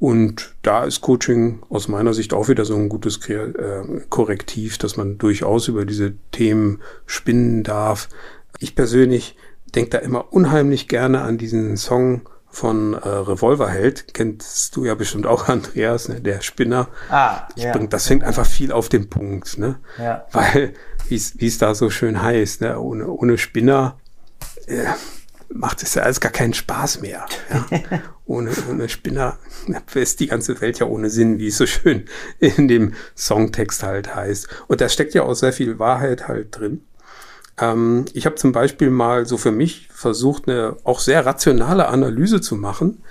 Und 0.00 0.54
da 0.62 0.84
ist 0.84 1.00
Coaching 1.00 1.60
aus 1.70 1.88
meiner 1.88 2.14
Sicht 2.14 2.32
auch 2.32 2.48
wieder 2.48 2.64
so 2.64 2.76
ein 2.76 2.88
gutes 2.88 3.18
äh, 3.28 4.02
Korrektiv, 4.08 4.78
dass 4.78 4.96
man 4.96 5.18
durchaus 5.18 5.66
über 5.66 5.84
diese 5.84 6.14
Themen 6.30 6.80
spinnen 7.06 7.64
darf. 7.64 8.08
Ich 8.60 8.76
persönlich 8.76 9.36
denke 9.74 9.90
da 9.90 9.98
immer 9.98 10.32
unheimlich 10.32 10.88
gerne 10.88 11.22
an 11.22 11.36
diesen 11.36 11.76
Song 11.76 12.22
von 12.48 12.94
äh, 12.94 13.08
Revolverheld. 13.08 14.14
Kennst 14.14 14.74
du 14.76 14.84
ja 14.84 14.94
bestimmt 14.94 15.26
auch, 15.26 15.48
Andreas, 15.48 16.08
ne? 16.08 16.20
der 16.20 16.42
Spinner. 16.42 16.88
Ah, 17.10 17.48
ich 17.56 17.64
ja. 17.64 17.72
Bring, 17.72 17.88
das 17.88 18.06
fängt 18.06 18.22
einfach 18.22 18.46
viel 18.46 18.72
auf 18.72 18.88
den 18.88 19.10
Punkt, 19.10 19.58
ne? 19.58 19.80
Ja. 19.98 20.26
Weil, 20.32 20.74
wie 21.08 21.16
es 21.16 21.58
da 21.58 21.74
so 21.74 21.90
schön 21.90 22.22
heißt, 22.22 22.60
ne? 22.60 22.78
ohne, 22.78 23.08
ohne 23.08 23.36
Spinner 23.36 23.98
äh, 24.66 24.84
macht 25.52 25.82
es 25.82 25.94
ja 25.94 26.02
alles 26.02 26.20
gar 26.20 26.32
keinen 26.32 26.54
Spaß 26.54 27.00
mehr. 27.00 27.26
Ja? 27.50 27.78
ohne, 28.28 28.52
ohne 28.70 28.88
Spinner 28.88 29.38
ist 29.94 30.20
die 30.20 30.28
ganze 30.28 30.60
Welt 30.60 30.78
ja 30.78 30.86
ohne 30.86 31.10
Sinn, 31.10 31.38
wie 31.38 31.48
es 31.48 31.56
so 31.56 31.66
schön 31.66 32.04
in 32.38 32.68
dem 32.68 32.94
Songtext 33.16 33.82
halt 33.82 34.14
heißt. 34.14 34.48
Und 34.68 34.80
da 34.80 34.88
steckt 34.88 35.14
ja 35.14 35.22
auch 35.22 35.34
sehr 35.34 35.52
viel 35.52 35.78
Wahrheit 35.78 36.28
halt 36.28 36.56
drin. 36.56 36.82
Ähm, 37.58 38.04
ich 38.12 38.26
habe 38.26 38.36
zum 38.36 38.52
Beispiel 38.52 38.90
mal 38.90 39.26
so 39.26 39.36
für 39.36 39.50
mich 39.50 39.88
versucht, 39.90 40.48
eine 40.48 40.76
auch 40.84 41.00
sehr 41.00 41.26
rationale 41.26 41.88
Analyse 41.88 42.40
zu 42.40 42.54
machen, 42.54 43.02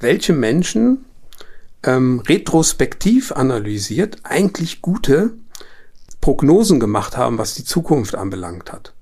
welche 0.00 0.32
Menschen 0.32 1.04
ähm, 1.84 2.20
retrospektiv 2.20 3.32
analysiert 3.32 4.18
eigentlich 4.24 4.82
gute 4.82 5.34
Prognosen 6.20 6.80
gemacht 6.80 7.16
haben, 7.16 7.38
was 7.38 7.54
die 7.54 7.64
Zukunft 7.64 8.14
anbelangt 8.14 8.72
hat 8.72 8.94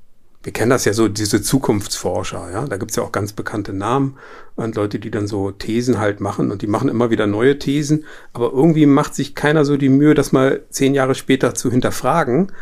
wir 0.42 0.52
kennen 0.52 0.70
das 0.70 0.86
ja 0.86 0.94
so, 0.94 1.08
diese 1.08 1.42
Zukunftsforscher, 1.42 2.50
ja, 2.50 2.64
da 2.64 2.76
gibt's 2.78 2.96
ja 2.96 3.02
auch 3.02 3.12
ganz 3.12 3.32
bekannte 3.32 3.74
Namen 3.74 4.16
und 4.56 4.74
Leute, 4.74 4.98
die 4.98 5.10
dann 5.10 5.26
so 5.26 5.50
Thesen 5.50 5.98
halt 5.98 6.20
machen 6.20 6.50
und 6.50 6.62
die 6.62 6.66
machen 6.66 6.88
immer 6.88 7.10
wieder 7.10 7.26
neue 7.26 7.58
Thesen, 7.58 8.06
aber 8.32 8.50
irgendwie 8.52 8.86
macht 8.86 9.14
sich 9.14 9.34
keiner 9.34 9.64
so 9.64 9.76
die 9.76 9.90
Mühe, 9.90 10.14
das 10.14 10.32
mal 10.32 10.62
zehn 10.70 10.94
Jahre 10.94 11.14
später 11.14 11.54
zu 11.54 11.70
hinterfragen, 11.70 12.52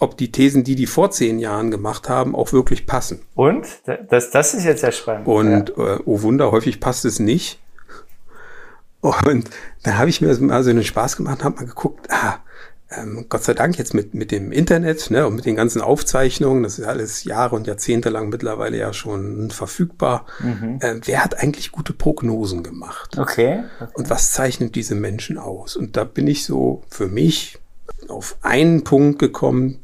ob 0.00 0.16
die 0.16 0.32
Thesen, 0.32 0.64
die 0.64 0.74
die 0.74 0.86
vor 0.86 1.12
zehn 1.12 1.38
Jahren 1.38 1.70
gemacht 1.70 2.08
haben, 2.08 2.34
auch 2.34 2.52
wirklich 2.52 2.86
passen. 2.86 3.22
Und? 3.36 3.66
Das, 4.10 4.30
das 4.30 4.54
ist 4.54 4.64
jetzt 4.64 4.80
sehr 4.80 4.90
spannend. 4.90 5.28
Und, 5.28 5.72
ja. 5.76 5.94
äh, 5.94 6.00
oh 6.04 6.22
Wunder, 6.22 6.50
häufig 6.50 6.80
passt 6.80 7.04
es 7.04 7.20
nicht. 7.20 7.60
Und 9.00 9.50
dann 9.84 9.98
habe 9.98 10.10
ich 10.10 10.20
mir 10.20 10.36
mal 10.40 10.62
so 10.62 10.70
einen 10.70 10.84
Spaß 10.84 11.16
gemacht 11.16 11.38
und 11.38 11.44
habe 11.44 11.56
mal 11.56 11.66
geguckt, 11.66 12.06
ah, 12.10 12.38
ähm, 12.96 13.26
Gott 13.28 13.44
sei 13.44 13.54
Dank 13.54 13.78
jetzt 13.78 13.94
mit, 13.94 14.14
mit 14.14 14.30
dem 14.30 14.52
Internet 14.52 15.10
ne, 15.10 15.26
und 15.26 15.34
mit 15.36 15.46
den 15.46 15.56
ganzen 15.56 15.80
Aufzeichnungen, 15.80 16.62
das 16.62 16.78
ist 16.78 16.86
alles 16.86 17.24
Jahre 17.24 17.56
und 17.56 17.66
Jahrzehnte 17.66 18.10
lang 18.10 18.28
mittlerweile 18.28 18.76
ja 18.76 18.92
schon 18.92 19.50
verfügbar. 19.50 20.26
Mhm. 20.40 20.78
Äh, 20.80 21.00
wer 21.04 21.24
hat 21.24 21.38
eigentlich 21.38 21.72
gute 21.72 21.92
Prognosen 21.92 22.62
gemacht? 22.62 23.18
Okay, 23.18 23.64
okay. 23.80 23.92
Und 23.94 24.10
was 24.10 24.32
zeichnet 24.32 24.74
diese 24.74 24.94
Menschen 24.94 25.38
aus? 25.38 25.76
Und 25.76 25.96
da 25.96 26.04
bin 26.04 26.26
ich 26.26 26.44
so 26.44 26.82
für 26.88 27.08
mich 27.08 27.58
auf 28.08 28.36
einen 28.42 28.84
Punkt 28.84 29.18
gekommen, 29.18 29.80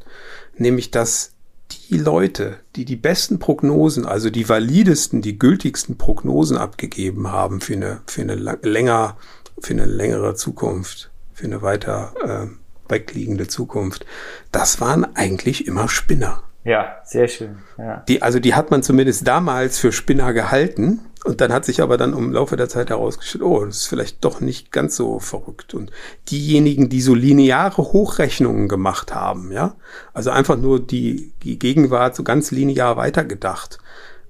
nämlich 0.57 0.91
dass 0.91 1.31
die 1.71 1.97
Leute, 1.97 2.57
die 2.75 2.85
die 2.85 2.95
besten 2.95 3.39
Prognosen, 3.39 4.05
also 4.05 4.29
die 4.29 4.49
validesten, 4.49 5.21
die 5.21 5.37
gültigsten 5.37 5.97
Prognosen 5.97 6.57
abgegeben 6.57 7.31
haben 7.31 7.61
für 7.61 7.73
eine, 7.73 8.01
für 8.07 8.21
eine 8.21 8.35
länger, 8.35 9.17
für 9.59 9.73
eine 9.73 9.85
längere 9.85 10.35
Zukunft, 10.35 11.11
für 11.33 11.45
eine 11.45 11.61
weiter 11.61 12.13
äh, 12.23 12.58
wegliegende 12.89 13.47
Zukunft, 13.47 14.05
das 14.51 14.81
waren 14.81 15.15
eigentlich 15.15 15.67
immer 15.67 15.87
Spinner. 15.87 16.43
Ja, 16.63 16.97
sehr 17.03 17.27
schön. 17.27 17.59
Ja. 17.77 18.03
Die, 18.07 18.21
also 18.21 18.39
die 18.39 18.53
hat 18.53 18.69
man 18.69 18.83
zumindest 18.83 19.27
damals 19.27 19.79
für 19.79 19.91
Spinner 19.91 20.33
gehalten. 20.33 20.99
Und 21.25 21.41
dann 21.41 21.51
hat 21.51 21.65
sich 21.65 21.81
aber 21.81 21.97
dann 21.97 22.13
im 22.13 22.31
Laufe 22.31 22.55
der 22.55 22.69
Zeit 22.69 22.89
herausgestellt, 22.89 23.43
oh, 23.43 23.65
das 23.65 23.77
ist 23.77 23.87
vielleicht 23.87 24.23
doch 24.23 24.39
nicht 24.39 24.71
ganz 24.71 24.95
so 24.95 25.19
verrückt. 25.19 25.73
Und 25.73 25.91
diejenigen, 26.29 26.87
die 26.87 27.01
so 27.01 27.13
lineare 27.13 27.81
Hochrechnungen 27.81 28.69
gemacht 28.69 29.13
haben, 29.13 29.51
ja, 29.51 29.75
also 30.13 30.29
einfach 30.29 30.57
nur 30.57 30.79
die, 30.79 31.33
die 31.43 31.59
Gegenwart 31.59 32.15
so 32.15 32.23
ganz 32.23 32.51
linear 32.51 32.95
weitergedacht, 32.95 33.79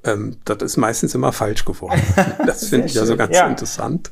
ähm, 0.03 0.37
das 0.45 0.63
ist 0.63 0.77
meistens 0.77 1.13
immer 1.13 1.31
falsch 1.31 1.65
geworden. 1.65 2.01
Das 2.45 2.67
finde 2.67 2.87
ich 2.87 2.99
also 2.99 3.15
ganz 3.15 3.35
ja. 3.35 3.47
interessant. 3.47 4.11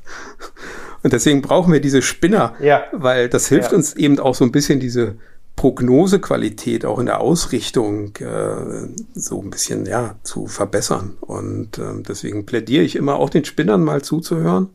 Und 1.04 1.14
deswegen 1.14 1.42
brauchen 1.42 1.72
wir 1.72 1.80
diese 1.80 2.02
Spinner, 2.02 2.56
ja. 2.60 2.84
weil 2.92 3.30
das 3.30 3.48
hilft 3.48 3.72
ja. 3.72 3.78
uns 3.78 3.96
eben 3.96 4.20
auch 4.20 4.36
so 4.36 4.44
ein 4.44 4.52
bisschen 4.52 4.80
diese 4.80 5.16
Prognosequalität 5.58 6.86
auch 6.86 7.00
in 7.00 7.08
der 7.08 7.20
Ausrichtung 7.20 8.16
äh, 8.18 8.88
so 9.16 9.42
ein 9.42 9.50
bisschen 9.50 9.86
ja 9.86 10.16
zu 10.24 10.48
verbessern. 10.48 11.18
Und 11.20 11.80
äh, 11.80 12.02
deswegen 12.08 12.46
plädiere 12.46 12.84
ich 12.84 12.96
immer 12.96 13.16
auch 13.16 13.30
den 13.30 13.44
Spinnern 13.44 13.84
mal 13.84 14.02
zuzuhören 14.04 14.70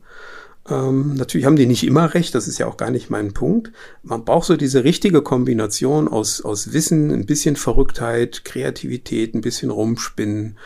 Ähm, 0.69 1.15
natürlich 1.15 1.47
haben 1.47 1.57
die 1.57 1.67
nicht 1.67 1.85
immer 1.85 2.15
recht, 2.15 2.35
das 2.35 2.47
ist 2.47 2.59
ja 2.59 2.67
auch 2.67 2.77
gar 2.77 2.91
nicht 2.91 3.11
mein 3.11 3.33
Punkt. 3.33 3.73
Man 4.03 4.25
braucht 4.25 4.47
so 4.47 4.57
diese 4.57 4.85
richtige 4.85 5.23
Kombination 5.23 6.09
aus, 6.09 6.41
aus 6.41 6.73
Wissen, 6.73 7.11
ein 7.11 7.27
bisschen 7.27 7.57
Verrücktheit, 7.57 8.45
Kreativität, 8.45 9.35
ein 9.35 9.41
bisschen 9.41 9.71
rumspinnen 9.71 10.59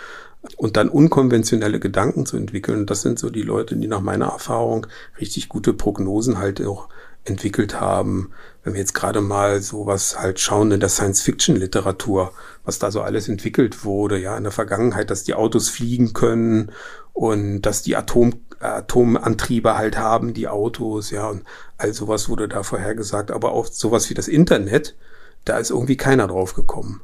und 0.57 0.77
dann 0.77 0.89
unkonventionelle 0.89 1.81
Gedanken 1.81 2.27
zu 2.27 2.37
entwickeln. 2.37 2.87
Das 2.87 3.03
sind 3.03 3.19
so 3.19 3.31
die 3.31 3.43
Leute, 3.43 3.77
die 3.77 3.89
nach 3.89 4.01
meiner 4.01 4.27
Erfahrung 4.27 4.87
richtig 5.21 5.49
gute 5.49 5.73
Prognosen 5.73 6.39
halt 6.39 6.65
auch 6.65 6.89
entwickelt 7.25 7.81
haben. 7.81 8.31
Wenn 8.63 8.75
wir 8.75 8.81
jetzt 8.81 8.95
gerade 8.95 9.21
mal 9.21 9.61
sowas 9.61 10.19
halt 10.19 10.41
schauen 10.41 10.73
in 10.73 10.81
der 10.81 10.89
Science-Fiction-Literatur, 10.89 12.33
was 12.65 12.79
da 12.79 12.91
so 12.91 13.03
alles 13.03 13.29
entwickelt 13.29 13.85
wurde, 13.85 14.19
ja, 14.19 14.37
in 14.37 14.45
der 14.45 14.53
Vergangenheit, 14.53 15.11
dass 15.11 15.25
die 15.25 15.35
Autos 15.35 15.69
fliegen 15.69 16.13
können 16.13 16.73
und 17.13 17.63
dass 17.63 17.83
die 17.83 17.97
Atom, 17.97 18.35
Atomantriebe 18.61 19.77
halt 19.77 19.99
haben, 19.99 20.35
die 20.35 20.49
Autos, 20.49 21.11
ja, 21.11 21.29
und 21.29 21.45
all 21.79 21.93
sowas 21.93 22.29
wurde 22.29 22.49
da 22.49 22.63
vorhergesagt. 22.63 23.31
Aber 23.31 23.53
auch 23.53 23.67
sowas 23.67 24.11
wie 24.11 24.15
das 24.15 24.29
Internet, 24.29 24.97
da 25.45 25.59
ist 25.59 25.71
irgendwie 25.71 25.97
keiner 25.97 26.27
drauf 26.27 26.55
gekommen. 26.55 27.03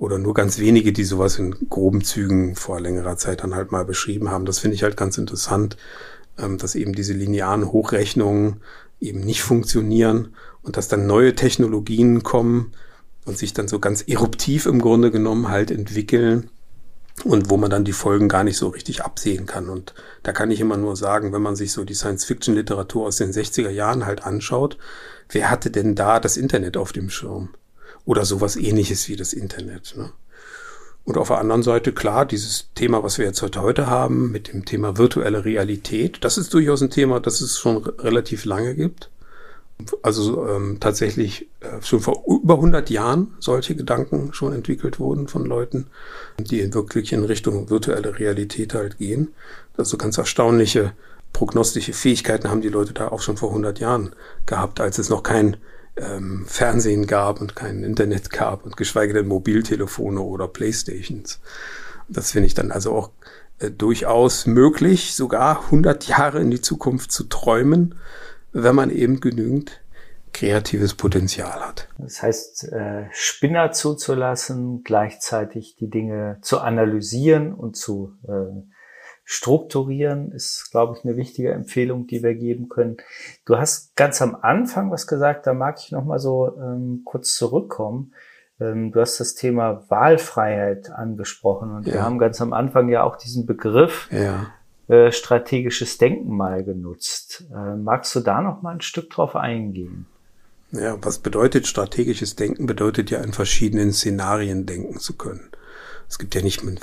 Oder 0.00 0.18
nur 0.18 0.32
ganz 0.32 0.58
wenige, 0.58 0.94
die 0.94 1.04
sowas 1.04 1.38
in 1.38 1.68
groben 1.68 2.02
Zügen 2.02 2.56
vor 2.56 2.80
längerer 2.80 3.18
Zeit 3.18 3.42
dann 3.42 3.54
halt 3.54 3.70
mal 3.70 3.84
beschrieben 3.84 4.30
haben. 4.30 4.46
Das 4.46 4.58
finde 4.58 4.74
ich 4.74 4.82
halt 4.82 4.96
ganz 4.96 5.18
interessant, 5.18 5.76
ähm, 6.38 6.56
dass 6.56 6.74
eben 6.74 6.94
diese 6.94 7.12
linearen 7.12 7.70
Hochrechnungen 7.70 8.62
eben 8.98 9.20
nicht 9.20 9.42
funktionieren 9.42 10.34
und 10.62 10.78
dass 10.78 10.88
dann 10.88 11.06
neue 11.06 11.34
Technologien 11.34 12.22
kommen 12.22 12.72
und 13.26 13.36
sich 13.36 13.52
dann 13.52 13.68
so 13.68 13.78
ganz 13.78 14.00
eruptiv 14.00 14.64
im 14.64 14.80
Grunde 14.80 15.10
genommen 15.10 15.50
halt 15.50 15.70
entwickeln 15.70 16.48
und 17.24 17.50
wo 17.50 17.58
man 17.58 17.68
dann 17.68 17.84
die 17.84 17.92
Folgen 17.92 18.30
gar 18.30 18.42
nicht 18.42 18.56
so 18.56 18.68
richtig 18.68 19.04
absehen 19.04 19.44
kann. 19.44 19.68
Und 19.68 19.92
da 20.22 20.32
kann 20.32 20.50
ich 20.50 20.60
immer 20.60 20.78
nur 20.78 20.96
sagen, 20.96 21.34
wenn 21.34 21.42
man 21.42 21.56
sich 21.56 21.72
so 21.72 21.84
die 21.84 21.94
Science-Fiction-Literatur 21.94 23.06
aus 23.06 23.16
den 23.16 23.32
60er 23.32 23.68
Jahren 23.68 24.06
halt 24.06 24.24
anschaut, 24.24 24.78
wer 25.28 25.50
hatte 25.50 25.70
denn 25.70 25.94
da 25.94 26.20
das 26.20 26.38
Internet 26.38 26.78
auf 26.78 26.92
dem 26.92 27.10
Schirm? 27.10 27.50
Oder 28.04 28.24
sowas 28.24 28.56
ähnliches 28.56 29.08
wie 29.08 29.16
das 29.16 29.32
Internet. 29.32 29.94
Ne? 29.96 30.10
Und 31.04 31.16
auf 31.16 31.28
der 31.28 31.38
anderen 31.38 31.62
Seite, 31.62 31.92
klar, 31.92 32.26
dieses 32.26 32.68
Thema, 32.74 33.02
was 33.02 33.18
wir 33.18 33.26
jetzt 33.26 33.42
heute 33.42 33.86
haben, 33.86 34.30
mit 34.30 34.52
dem 34.52 34.64
Thema 34.64 34.96
virtuelle 34.98 35.44
Realität, 35.44 36.18
das 36.24 36.38
ist 36.38 36.52
durchaus 36.54 36.82
ein 36.82 36.90
Thema, 36.90 37.20
das 37.20 37.40
es 37.40 37.58
schon 37.58 37.78
relativ 37.78 38.44
lange 38.44 38.74
gibt. 38.74 39.10
Also 40.02 40.46
ähm, 40.46 40.76
tatsächlich 40.78 41.48
äh, 41.60 41.82
schon 41.82 42.00
vor 42.00 42.22
über 42.26 42.54
100 42.54 42.90
Jahren 42.90 43.34
solche 43.38 43.74
Gedanken 43.74 44.34
schon 44.34 44.52
entwickelt 44.52 45.00
wurden 45.00 45.26
von 45.26 45.46
Leuten, 45.46 45.86
die 46.38 46.74
wirklich 46.74 47.14
in 47.14 47.24
Richtung 47.24 47.70
virtuelle 47.70 48.18
Realität 48.18 48.74
halt 48.74 48.98
gehen. 48.98 49.32
Also 49.78 49.96
ganz 49.96 50.18
erstaunliche 50.18 50.92
prognostische 51.32 51.92
Fähigkeiten 51.92 52.50
haben 52.50 52.60
die 52.60 52.68
Leute 52.68 52.92
da 52.92 53.08
auch 53.08 53.22
schon 53.22 53.38
vor 53.38 53.50
100 53.50 53.78
Jahren 53.78 54.14
gehabt, 54.46 54.80
als 54.80 54.98
es 54.98 55.08
noch 55.08 55.22
kein 55.22 55.56
ähm, 55.96 56.44
Fernsehen 56.46 57.06
gab 57.06 57.40
und 57.40 57.56
kein 57.56 57.82
Internet 57.82 58.30
gab 58.30 58.64
und 58.64 58.76
geschweige 58.76 59.12
denn 59.12 59.28
Mobiltelefone 59.28 60.20
oder 60.20 60.48
Playstations. 60.48 61.40
Das 62.08 62.32
finde 62.32 62.46
ich 62.46 62.54
dann 62.54 62.72
also 62.72 62.92
auch 62.92 63.10
äh, 63.58 63.70
durchaus 63.70 64.46
möglich, 64.46 65.14
sogar 65.14 65.64
100 65.64 66.06
Jahre 66.08 66.40
in 66.40 66.50
die 66.50 66.60
Zukunft 66.60 67.12
zu 67.12 67.24
träumen, 67.24 67.96
wenn 68.52 68.74
man 68.74 68.90
eben 68.90 69.20
genügend 69.20 69.80
kreatives 70.32 70.94
Potenzial 70.94 71.60
hat. 71.60 71.88
Das 71.98 72.22
heißt, 72.22 72.72
äh, 72.72 73.06
Spinner 73.10 73.72
zuzulassen, 73.72 74.82
gleichzeitig 74.84 75.76
die 75.76 75.90
Dinge 75.90 76.38
zu 76.42 76.60
analysieren 76.60 77.52
und 77.52 77.76
zu 77.76 78.14
äh, 78.28 78.62
strukturieren 79.32 80.32
ist, 80.32 80.72
glaube 80.72 80.96
ich, 80.96 81.04
eine 81.04 81.16
wichtige 81.16 81.52
Empfehlung, 81.52 82.08
die 82.08 82.24
wir 82.24 82.34
geben 82.34 82.68
können. 82.68 82.96
Du 83.44 83.58
hast 83.58 83.94
ganz 83.94 84.20
am 84.20 84.34
Anfang 84.34 84.90
was 84.90 85.06
gesagt, 85.06 85.46
da 85.46 85.54
mag 85.54 85.78
ich 85.78 85.92
noch 85.92 86.04
mal 86.04 86.18
so 86.18 86.58
ähm, 86.58 87.02
kurz 87.04 87.34
zurückkommen. 87.34 88.12
Ähm, 88.58 88.90
du 88.90 89.00
hast 89.00 89.20
das 89.20 89.36
Thema 89.36 89.84
Wahlfreiheit 89.88 90.90
angesprochen 90.90 91.70
und 91.70 91.86
ja. 91.86 91.92
wir 91.92 92.02
haben 92.02 92.18
ganz 92.18 92.40
am 92.40 92.52
Anfang 92.52 92.88
ja 92.88 93.04
auch 93.04 93.14
diesen 93.14 93.46
Begriff 93.46 94.08
ja. 94.10 94.52
äh, 94.88 95.12
strategisches 95.12 95.96
Denken 95.96 96.36
mal 96.36 96.64
genutzt. 96.64 97.44
Äh, 97.54 97.76
magst 97.76 98.12
du 98.16 98.20
da 98.20 98.42
noch 98.42 98.62
mal 98.62 98.74
ein 98.74 98.80
Stück 98.80 99.10
drauf 99.10 99.36
eingehen? 99.36 100.06
Ja, 100.72 100.98
was 101.02 101.20
bedeutet 101.20 101.68
strategisches 101.68 102.34
Denken? 102.34 102.66
Bedeutet 102.66 103.12
ja 103.12 103.20
in 103.20 103.32
verschiedenen 103.32 103.92
Szenarien 103.92 104.66
denken 104.66 104.98
zu 104.98 105.16
können 105.16 105.52
es 106.10 106.18
gibt 106.18 106.34
ja 106.34 106.42
nicht, 106.42 106.64
man 106.64 106.80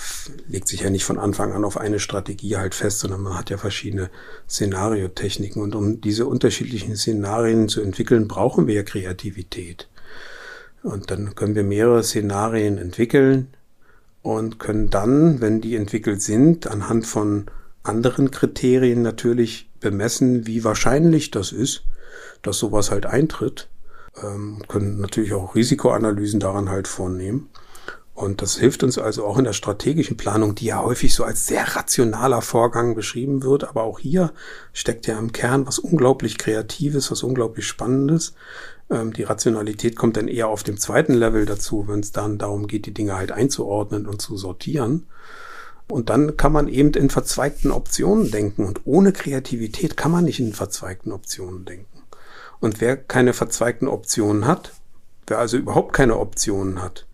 legt 0.47 0.69
sich 0.69 0.81
ja 0.81 0.89
nicht 0.89 1.03
von 1.03 1.19
Anfang 1.19 1.51
an 1.51 1.65
auf 1.65 1.75
eine 1.75 1.99
Strategie 1.99 2.55
halt 2.55 2.73
fest, 2.73 2.99
sondern 2.99 3.21
man 3.21 3.37
hat 3.37 3.49
ja 3.49 3.57
verschiedene 3.57 4.09
Szenariotechniken. 4.47 5.61
Und 5.61 5.75
um 5.75 5.99
diese 5.99 6.25
unterschiedlichen 6.25 6.95
Szenarien 6.95 7.67
zu 7.67 7.81
entwickeln, 7.81 8.29
brauchen 8.29 8.67
wir 8.67 8.75
ja 8.75 8.83
Kreativität. 8.83 9.89
Und 10.81 11.11
dann 11.11 11.35
können 11.35 11.55
wir 11.55 11.65
mehrere 11.65 12.03
Szenarien 12.03 12.77
entwickeln 12.77 13.49
und 14.21 14.59
können 14.59 14.89
dann, 14.89 15.41
wenn 15.41 15.59
die 15.59 15.75
entwickelt 15.75 16.21
sind, 16.21 16.67
anhand 16.67 17.05
von 17.05 17.47
anderen 17.83 18.31
Kriterien 18.31 19.01
natürlich 19.01 19.69
bemessen, 19.81 20.47
wie 20.47 20.63
wahrscheinlich 20.63 21.31
das 21.31 21.51
ist, 21.51 21.83
dass 22.43 22.59
sowas 22.59 22.91
halt 22.91 23.05
eintritt. 23.05 23.67
Ähm, 24.23 24.63
können 24.69 25.01
natürlich 25.01 25.33
auch 25.33 25.53
Risikoanalysen 25.53 26.39
daran 26.39 26.69
halt 26.69 26.87
vornehmen. 26.87 27.49
Und 28.17 28.41
das 28.41 28.57
hilft 28.57 28.81
uns 28.81 28.97
also 28.97 29.27
auch 29.27 29.37
in 29.37 29.43
der 29.43 29.53
strategischen 29.53 30.17
Planung, 30.17 30.55
die 30.55 30.65
ja 30.65 30.81
häufig 30.81 31.13
so 31.13 31.23
als 31.23 31.45
sehr 31.45 31.75
rationaler 31.75 32.41
Vorgang 32.41 32.95
beschrieben 32.95 33.43
wird. 33.43 33.63
Aber 33.65 33.83
auch 33.83 33.99
hier 33.99 34.33
steckt 34.73 35.05
ja 35.05 35.19
im 35.19 35.33
Kern 35.33 35.67
was 35.67 35.77
unglaublich 35.77 36.39
Kreatives, 36.39 37.11
was 37.11 37.21
unglaublich 37.21 37.67
Spannendes. 37.67 38.33
Ähm, 38.89 39.13
die 39.13 39.21
Rationalität 39.21 39.95
kommt 39.95 40.17
dann 40.17 40.29
eher 40.29 40.47
auf 40.47 40.63
dem 40.63 40.79
zweiten 40.79 41.13
Level 41.13 41.45
dazu, 41.45 41.87
wenn 41.87 41.99
es 41.99 42.11
dann 42.11 42.39
darum 42.39 42.65
geht, 42.65 42.87
die 42.87 42.93
Dinge 42.93 43.15
halt 43.15 43.31
einzuordnen 43.31 44.07
und 44.07 44.19
zu 44.19 44.35
sortieren. 44.35 45.05
Und 45.87 46.09
dann 46.09 46.37
kann 46.37 46.51
man 46.51 46.69
eben 46.69 46.93
in 46.93 47.11
verzweigten 47.11 47.69
Optionen 47.69 48.31
denken. 48.31 48.65
Und 48.65 48.81
ohne 48.85 49.13
Kreativität 49.13 49.95
kann 49.95 50.09
man 50.09 50.23
nicht 50.23 50.39
in 50.39 50.53
verzweigten 50.53 51.11
Optionen 51.11 51.65
denken. 51.65 52.01
Und 52.59 52.81
wer 52.81 52.97
keine 52.97 53.33
verzweigten 53.33 53.87
Optionen 53.87 54.47
hat, 54.47 54.73
wer 55.27 55.37
also 55.37 55.55
überhaupt 55.55 55.93
keine 55.93 56.17
Optionen 56.17 56.81
hat, 56.81 57.06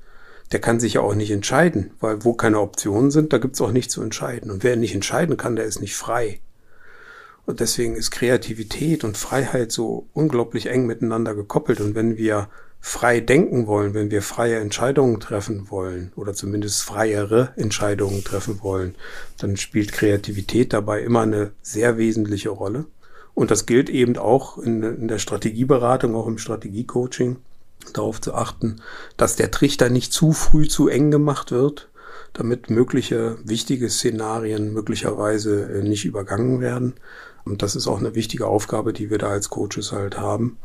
der 0.54 0.62
kann 0.62 0.80
sich 0.80 0.94
ja 0.94 1.02
auch 1.02 1.16
nicht 1.16 1.32
entscheiden, 1.32 1.92
weil 2.00 2.24
wo 2.24 2.34
keine 2.34 2.60
Optionen 2.60 3.10
sind, 3.10 3.34
da 3.34 3.40
gibt's 3.40 3.60
auch 3.60 3.72
nichts 3.72 3.94
zu 3.94 4.04
entscheiden. 4.04 4.52
Und 4.52 4.64
wer 4.64 4.76
nicht 4.76 4.94
entscheiden 4.94 5.36
kann, 5.36 5.56
der 5.56 5.66
ist 5.66 5.82
nicht 5.82 5.96
frei. 5.96 6.40
Und 7.46 7.60
deswegen 7.60 7.96
ist 7.96 8.12
Kreativität 8.12 9.04
und 9.04 9.18
Freiheit 9.18 9.72
so 9.72 10.08
unglaublich 10.14 10.68
eng 10.68 10.86
miteinander 10.86 11.34
gekoppelt. 11.36 11.82
Und 11.82 11.96
wenn 11.96 12.18
wir 12.18 12.50
frei 12.80 13.20
denken 13.20 13.66
wollen, 13.66 13.94
wenn 13.94 14.12
wir 14.12 14.22
freie 14.22 14.60
Entscheidungen 14.60 15.20
treffen 15.20 15.72
wollen 15.72 16.12
oder 16.16 16.34
zumindest 16.34 16.84
freiere 16.84 17.54
Entscheidungen 17.56 18.24
treffen 18.24 18.62
wollen, 18.62 18.96
dann 19.40 19.58
spielt 19.58 19.92
Kreativität 19.92 20.72
dabei 20.72 21.02
immer 21.02 21.22
eine 21.22 21.52
sehr 21.62 21.98
wesentliche 21.98 22.50
Rolle. 22.50 22.86
Und 23.34 23.50
das 23.50 23.66
gilt 23.66 23.90
eben 23.90 24.18
auch 24.18 24.58
in, 24.60 24.84
in 24.84 25.08
der 25.08 25.18
Strategieberatung, 25.18 26.16
auch 26.16 26.28
im 26.28 26.38
Strategiecoaching 26.38 27.38
darauf 27.94 28.22
zu 28.22 28.34
achten, 28.34 28.82
dass 29.18 29.36
der 29.36 29.52
Trichter 29.52 29.90
nicht 29.90 30.14
zu 30.14 30.32
früh 30.32 30.68
zu 30.68 30.88
eng 30.88 31.12
gemacht 31.12 31.52
wird, 31.52 31.90
damit 32.34 32.70
mögliche 32.70 33.38
wichtige 33.44 33.90
Szenarien 33.90 34.74
möglicherweise 34.74 35.72
äh, 35.72 35.84
nicht 35.84 36.06
übergangen 36.06 36.62
werden. 36.62 36.96
Und 37.46 37.62
das 37.62 37.76
ist 37.76 37.88
auch 37.88 38.00
eine 38.00 38.16
wichtige 38.16 38.48
Aufgabe, 38.48 38.94
die 38.94 39.10
wir 39.10 39.18
da 39.18 39.28
als 39.28 39.50
Coaches 39.50 39.92
halt 39.92 40.18
haben, 40.18 40.58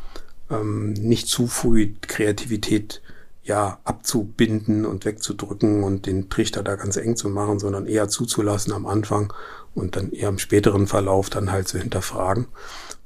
ähm, 0.50 0.92
nicht 0.92 1.28
zu 1.28 1.46
früh 1.46 1.92
Kreativität 2.00 3.02
ja 3.42 3.80
abzubinden 3.84 4.84
und 4.84 5.04
wegzudrücken 5.04 5.82
und 5.82 6.06
den 6.06 6.28
Trichter 6.28 6.62
da 6.62 6.76
ganz 6.76 6.96
eng 6.96 7.16
zu 7.16 7.28
machen, 7.28 7.58
sondern 7.58 7.86
eher 7.86 8.08
zuzulassen 8.08 8.72
am 8.72 8.86
Anfang 8.86 9.32
und 9.74 9.96
dann 9.96 10.10
eher 10.10 10.28
im 10.28 10.38
späteren 10.38 10.86
Verlauf 10.86 11.30
dann 11.30 11.52
halt 11.52 11.68
zu 11.68 11.78
hinterfragen. 11.78 12.46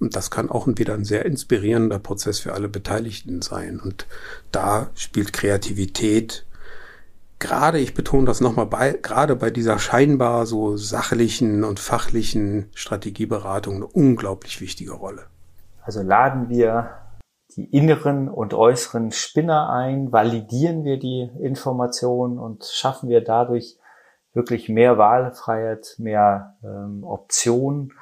Und 0.00 0.16
das 0.16 0.30
kann 0.30 0.50
auch 0.50 0.66
wieder 0.66 0.94
ein 0.94 1.04
sehr 1.04 1.24
inspirierender 1.26 1.98
Prozess 1.98 2.40
für 2.40 2.54
alle 2.54 2.68
Beteiligten 2.68 3.42
sein. 3.42 3.80
Und 3.80 4.06
da 4.50 4.90
spielt 4.94 5.32
Kreativität 5.32 6.44
gerade, 7.42 7.78
ich 7.78 7.94
betone 7.94 8.24
das 8.24 8.40
nochmal 8.40 8.66
bei, 8.66 8.92
gerade 8.92 9.36
bei 9.36 9.50
dieser 9.50 9.78
scheinbar 9.78 10.46
so 10.46 10.76
sachlichen 10.76 11.64
und 11.64 11.80
fachlichen 11.80 12.70
Strategieberatung 12.72 13.76
eine 13.76 13.86
unglaublich 13.86 14.60
wichtige 14.60 14.92
Rolle. 14.92 15.24
Also 15.82 16.02
laden 16.02 16.48
wir 16.48 16.90
die 17.56 17.64
inneren 17.64 18.28
und 18.28 18.54
äußeren 18.54 19.10
Spinner 19.10 19.68
ein, 19.70 20.12
validieren 20.12 20.84
wir 20.84 20.98
die 20.98 21.30
Informationen 21.40 22.38
und 22.38 22.64
schaffen 22.64 23.08
wir 23.08 23.22
dadurch 23.22 23.76
wirklich 24.34 24.68
mehr 24.68 24.98
Wahlfreiheit, 24.98 25.96
mehr 25.98 26.56
ähm, 26.64 27.04
Optionen, 27.04 27.92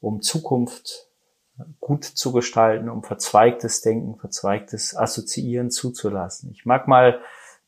um 0.00 0.20
Zukunft 0.20 1.08
gut 1.80 2.04
zu 2.04 2.32
gestalten, 2.32 2.88
um 2.88 3.02
verzweigtes 3.02 3.80
Denken, 3.80 4.16
verzweigtes 4.18 4.96
Assoziieren 4.96 5.70
zuzulassen. 5.70 6.50
Ich 6.52 6.66
mag 6.66 6.86
mal 6.86 7.20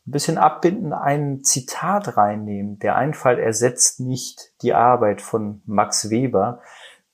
ein 0.06 0.10
bisschen 0.10 0.38
abbinden, 0.38 0.92
ein 0.92 1.42
Zitat 1.42 2.16
reinnehmen. 2.16 2.78
Der 2.78 2.96
Einfall 2.96 3.38
ersetzt 3.38 4.00
nicht 4.00 4.52
die 4.62 4.74
Arbeit 4.74 5.20
von 5.20 5.62
Max 5.66 6.10
Weber. 6.10 6.60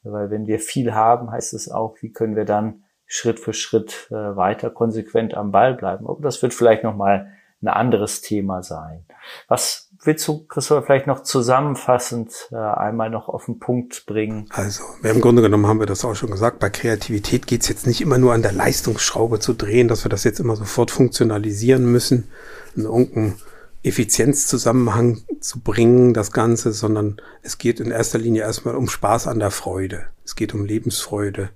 Weil 0.03 0.31
wenn 0.31 0.47
wir 0.47 0.59
viel 0.59 0.95
haben, 0.95 1.31
heißt 1.31 1.55
es 1.55 1.71
auch, 1.71 1.97
wie 2.01 2.12
können 2.12 2.37
wir 2.37 2.45
dann 2.45 2.85
Schritt 3.07 3.40
für 3.40 3.53
Schritt 3.53 4.09
äh, 4.11 4.14
weiter 4.14 4.71
konsequent 4.71 5.35
am 5.35 5.51
Ball 5.51 5.75
bleiben. 5.75 6.07
Aber 6.07 6.21
das 6.21 6.43
wird 6.43 6.55
vielleicht 6.55 6.85
nochmal 6.85 7.33
ein 7.62 7.69
anderes 7.69 8.21
Thema 8.21 8.62
sein. 8.62 9.05
Was 9.49 9.84
willst 10.07 10.27
du, 10.29 10.47
Christoph, 10.47 10.87
vielleicht 10.87 11.07
noch 11.07 11.23
zusammenfassend 11.23 12.49
äh, 12.53 12.57
einmal 12.57 13.11
noch 13.11 13.29
auf 13.29 13.47
den 13.47 13.59
Punkt 13.59 14.07
bringen? 14.07 14.47
Also, 14.51 14.83
im 15.03 15.21
Grunde 15.21 15.43
genommen 15.43 15.67
haben 15.67 15.81
wir 15.81 15.87
das 15.87 16.05
auch 16.05 16.14
schon 16.14 16.31
gesagt, 16.31 16.59
bei 16.59 16.71
Kreativität 16.71 17.47
geht 17.47 17.62
es 17.62 17.69
jetzt 17.69 17.87
nicht 17.87 18.01
immer 18.01 18.19
nur 18.19 18.33
an 18.33 18.43
der 18.43 18.53
Leistungsschraube 18.53 19.40
zu 19.40 19.55
drehen, 19.55 19.88
dass 19.88 20.05
wir 20.05 20.09
das 20.09 20.25
jetzt 20.25 20.40
immer 20.40 20.57
sofort 20.57 20.90
funktionalisieren 20.90 21.90
müssen, 21.90 22.29
in 22.77 22.85
irgendeinen 22.85 23.35
Effizienzzusammenhang 23.83 25.23
zu 25.40 25.61
bringen, 25.61 26.14
das 26.14 26.33
Ganze, 26.33 26.73
sondern 26.73 27.19
es 27.43 27.59
geht 27.59 27.81
in 27.81 27.90
erster 27.90 28.19
Linie 28.19 28.43
erstmal 28.43 28.77
um 28.77 28.88
Spaß 28.88 29.27
an 29.27 29.38
der 29.38 29.51
Freude. 29.51 30.07
Es 30.25 30.37
geht 30.37 30.55
um 30.55 30.64
Lebensfreude. 30.64 31.51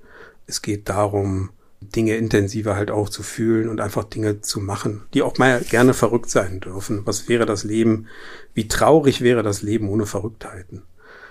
Es 0.47 0.61
geht 0.61 0.89
darum, 0.89 1.51
Dinge 1.81 2.17
intensiver 2.17 2.75
halt 2.77 2.91
auch 2.91 3.09
zu 3.09 3.23
fühlen 3.23 3.69
und 3.69 3.81
einfach 3.81 4.05
Dinge 4.05 4.41
zu 4.41 4.61
machen, 4.61 5.03
die 5.15 5.23
auch 5.23 5.39
mal 5.39 5.61
gerne 5.61 5.95
verrückt 5.95 6.31
sein 6.31 6.61
dürfen. 6.61 7.03
Was 7.05 7.29
wäre 7.29 7.47
das 7.47 7.65
Leben? 7.65 8.09
Wie 8.55 8.69
traurig 8.69 9.21
wäre 9.21 9.43
das 9.43 9.63
Leben 9.63 9.89
ohne 9.89 10.07
Verrücktheiten? 10.07 10.83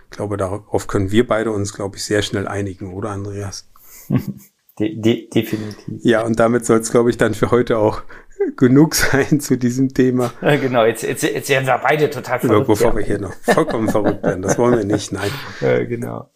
Ich 0.09 0.15
glaube, 0.15 0.37
darauf 0.37 0.87
können 0.87 1.11
wir 1.11 1.27
beide 1.27 1.51
uns, 1.51 1.73
glaube 1.73 1.97
ich, 1.97 2.05
sehr 2.05 2.21
schnell 2.21 2.47
einigen, 2.47 2.93
oder 2.93 3.09
Andreas? 3.09 3.69
De 4.79 4.95
de 4.95 5.27
definitiv. 5.27 5.85
Ja, 6.03 6.23
und 6.23 6.39
damit 6.39 6.65
soll 6.67 6.79
es, 6.79 6.91
glaube 6.91 7.09
ich, 7.09 7.17
dann 7.17 7.33
für 7.33 7.49
heute 7.49 7.79
auch 7.79 8.03
genug 8.57 8.95
sein 8.95 9.39
zu 9.39 9.57
diesem 9.57 9.93
Thema. 9.93 10.31
Genau, 10.41 10.85
jetzt, 10.85 11.03
jetzt, 11.03 11.23
jetzt 11.23 11.49
werden 11.49 11.65
wir 11.65 11.77
beide 11.77 12.09
total 12.09 12.39
verrückt. 12.39 12.67
Bevor 12.67 12.91
ja. 12.91 12.97
wir 12.97 13.03
hier 13.03 13.19
noch 13.19 13.33
vollkommen 13.41 13.89
verrückt 13.89 14.23
werden. 14.23 14.41
Das 14.41 14.57
wollen 14.57 14.77
wir 14.77 14.85
nicht, 14.85 15.11
nein. 15.11 15.29
Ja, 15.61 15.83
genau. 15.83 16.29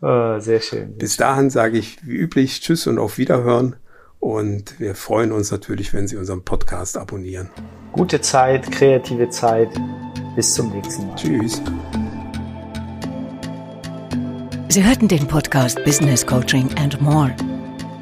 Oh, 0.00 0.38
sehr 0.38 0.60
schön. 0.60 0.96
Bis 0.96 1.16
dahin 1.16 1.50
sage 1.50 1.78
ich 1.78 1.98
wie 2.06 2.16
üblich 2.16 2.60
Tschüss 2.60 2.86
und 2.86 2.98
auf 2.98 3.18
Wiederhören. 3.18 3.76
Und 4.20 4.78
wir 4.78 4.94
freuen 4.94 5.32
uns 5.32 5.50
natürlich, 5.50 5.94
wenn 5.94 6.06
Sie 6.06 6.16
unseren 6.16 6.44
Podcast 6.44 6.98
abonnieren. 6.98 7.50
Gute 7.92 8.20
Zeit, 8.20 8.70
kreative 8.70 9.30
Zeit. 9.30 9.68
Bis 10.36 10.54
zum 10.54 10.70
nächsten 10.70 11.06
Mal. 11.06 11.16
Tschüss. 11.16 11.62
Sie 14.68 14.84
hörten 14.84 15.08
den 15.08 15.26
Podcast 15.26 15.82
Business 15.84 16.24
Coaching 16.24 16.68
and 16.78 17.00
More. 17.00 17.34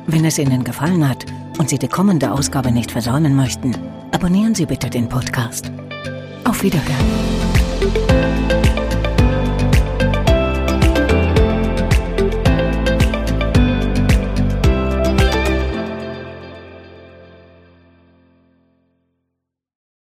Wenn 0.06 0.24
es 0.24 0.38
Ihnen 0.38 0.64
gefallen 0.64 1.08
hat, 1.08 1.24
und 1.58 1.68
Sie 1.68 1.78
die 1.78 1.88
kommende 1.88 2.32
Ausgabe 2.32 2.72
nicht 2.72 2.90
versäumen 2.90 3.36
möchten, 3.36 3.76
abonnieren 4.12 4.54
Sie 4.54 4.66
bitte 4.66 4.88
den 4.88 5.08
Podcast. 5.08 5.70
Auf 6.44 6.62
Wiederhören. 6.62 7.47